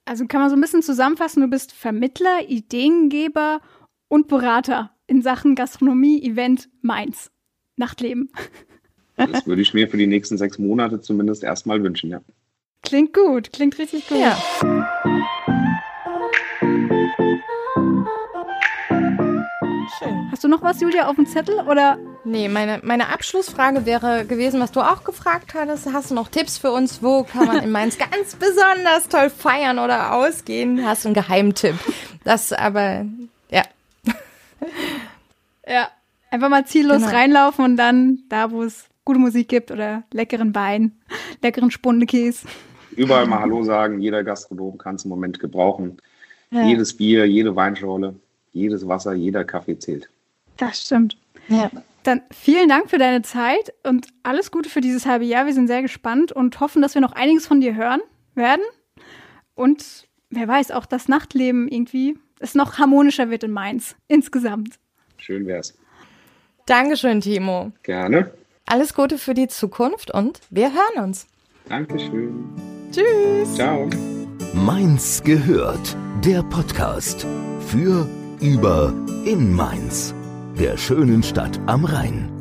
Also 0.04 0.26
kann 0.26 0.40
man 0.40 0.50
so 0.50 0.56
ein 0.56 0.60
bisschen 0.60 0.82
zusammenfassen, 0.82 1.42
du 1.42 1.48
bist 1.48 1.72
Vermittler, 1.72 2.48
Ideengeber 2.48 3.60
und 4.08 4.28
Berater 4.28 4.90
in 5.06 5.22
Sachen 5.22 5.54
Gastronomie, 5.54 6.22
Event, 6.22 6.68
Mainz, 6.82 7.30
Nachtleben. 7.76 8.30
Das 9.16 9.46
würde 9.46 9.62
ich 9.62 9.72
mir 9.72 9.88
für 9.88 9.96
die 9.96 10.08
nächsten 10.08 10.36
sechs 10.38 10.58
Monate 10.58 11.00
zumindest 11.00 11.44
erstmal 11.44 11.80
wünschen, 11.84 12.10
ja. 12.10 12.20
Klingt 12.82 13.14
gut, 13.14 13.52
klingt 13.52 13.78
richtig 13.78 14.08
gut. 14.08 14.18
Ja. 14.18 14.36
Schön. 19.98 20.28
Hast 20.30 20.44
du 20.44 20.48
noch 20.48 20.62
was, 20.62 20.80
Julia, 20.80 21.08
auf 21.08 21.16
dem 21.16 21.26
Zettel 21.26 21.60
oder 21.68 21.98
Nee, 22.26 22.48
meine, 22.48 22.80
meine 22.82 23.10
Abschlussfrage 23.10 23.84
wäre 23.84 24.24
gewesen, 24.24 24.58
was 24.58 24.72
du 24.72 24.80
auch 24.80 25.04
gefragt 25.04 25.52
hattest. 25.52 25.92
Hast 25.92 26.10
du 26.10 26.14
noch 26.14 26.28
Tipps 26.28 26.56
für 26.56 26.72
uns? 26.72 27.02
Wo 27.02 27.22
kann 27.22 27.46
man 27.46 27.62
in 27.62 27.70
Mainz 27.70 27.98
ganz 27.98 28.34
besonders 28.34 29.08
toll 29.10 29.28
feiern 29.28 29.78
oder 29.78 30.14
ausgehen? 30.14 30.86
Hast 30.86 31.04
du 31.04 31.08
einen 31.08 31.14
Geheimtipp? 31.14 31.74
Das 32.24 32.54
aber, 32.54 33.04
ja. 33.50 33.62
ja, 35.68 35.88
einfach 36.30 36.48
mal 36.48 36.64
ziellos 36.64 37.02
Genau. 37.02 37.12
reinlaufen 37.14 37.64
und 37.66 37.76
dann 37.76 38.20
da, 38.30 38.50
wo 38.50 38.62
es 38.62 38.86
gute 39.04 39.18
Musik 39.18 39.48
gibt 39.50 39.70
oder 39.70 40.04
leckeren 40.10 40.54
Wein, 40.54 40.92
leckeren 41.42 41.70
Spundekäse. 41.70 42.46
Überall 42.96 43.26
mal 43.26 43.40
Hallo 43.40 43.62
sagen, 43.64 44.00
jeder 44.00 44.24
Gastronom 44.24 44.78
kann 44.78 44.94
es 44.94 45.04
im 45.04 45.10
Moment 45.10 45.40
gebrauchen. 45.40 45.98
Ja. 46.50 46.64
Jedes 46.64 46.96
Bier, 46.96 47.26
jede 47.26 47.54
Weinschorle, 47.54 48.14
jedes 48.54 48.88
Wasser, 48.88 49.12
jeder 49.12 49.44
Kaffee 49.44 49.78
zählt. 49.78 50.08
Das 50.56 50.80
stimmt. 50.82 51.18
ja. 51.48 51.70
Dann 52.04 52.20
vielen 52.30 52.68
Dank 52.68 52.90
für 52.90 52.98
deine 52.98 53.22
Zeit 53.22 53.72
und 53.82 54.08
alles 54.22 54.50
Gute 54.50 54.68
für 54.68 54.82
dieses 54.82 55.06
halbe 55.06 55.24
Jahr. 55.24 55.46
Wir 55.46 55.54
sind 55.54 55.68
sehr 55.68 55.80
gespannt 55.80 56.32
und 56.32 56.60
hoffen, 56.60 56.82
dass 56.82 56.94
wir 56.94 57.00
noch 57.00 57.12
einiges 57.12 57.46
von 57.46 57.62
dir 57.62 57.74
hören 57.74 58.00
werden. 58.34 58.60
Und 59.54 60.06
wer 60.28 60.46
weiß, 60.46 60.70
auch 60.70 60.84
das 60.84 61.08
Nachtleben 61.08 61.66
irgendwie 61.66 62.18
es 62.40 62.54
noch 62.54 62.78
harmonischer 62.78 63.30
wird 63.30 63.42
in 63.42 63.52
Mainz 63.52 63.96
insgesamt. 64.06 64.78
Schön 65.16 65.46
wär's. 65.46 65.74
Dankeschön, 66.66 67.22
Timo. 67.22 67.72
Gerne. 67.82 68.30
Alles 68.66 68.94
Gute 68.94 69.18
für 69.18 69.34
die 69.34 69.48
Zukunft 69.48 70.10
und 70.12 70.40
wir 70.50 70.72
hören 70.72 71.04
uns. 71.04 71.26
Dankeschön. 71.68 72.44
Tschüss. 72.90 73.54
Ciao. 73.54 73.88
Mainz 74.52 75.22
gehört. 75.22 75.96
Der 76.24 76.42
Podcast. 76.42 77.26
Für, 77.66 78.06
über, 78.44 78.92
in 79.24 79.54
Mainz. 79.54 80.14
Der 80.58 80.76
schönen 80.76 81.22
Stadt 81.22 81.58
am 81.64 81.86
Rhein. 81.86 82.33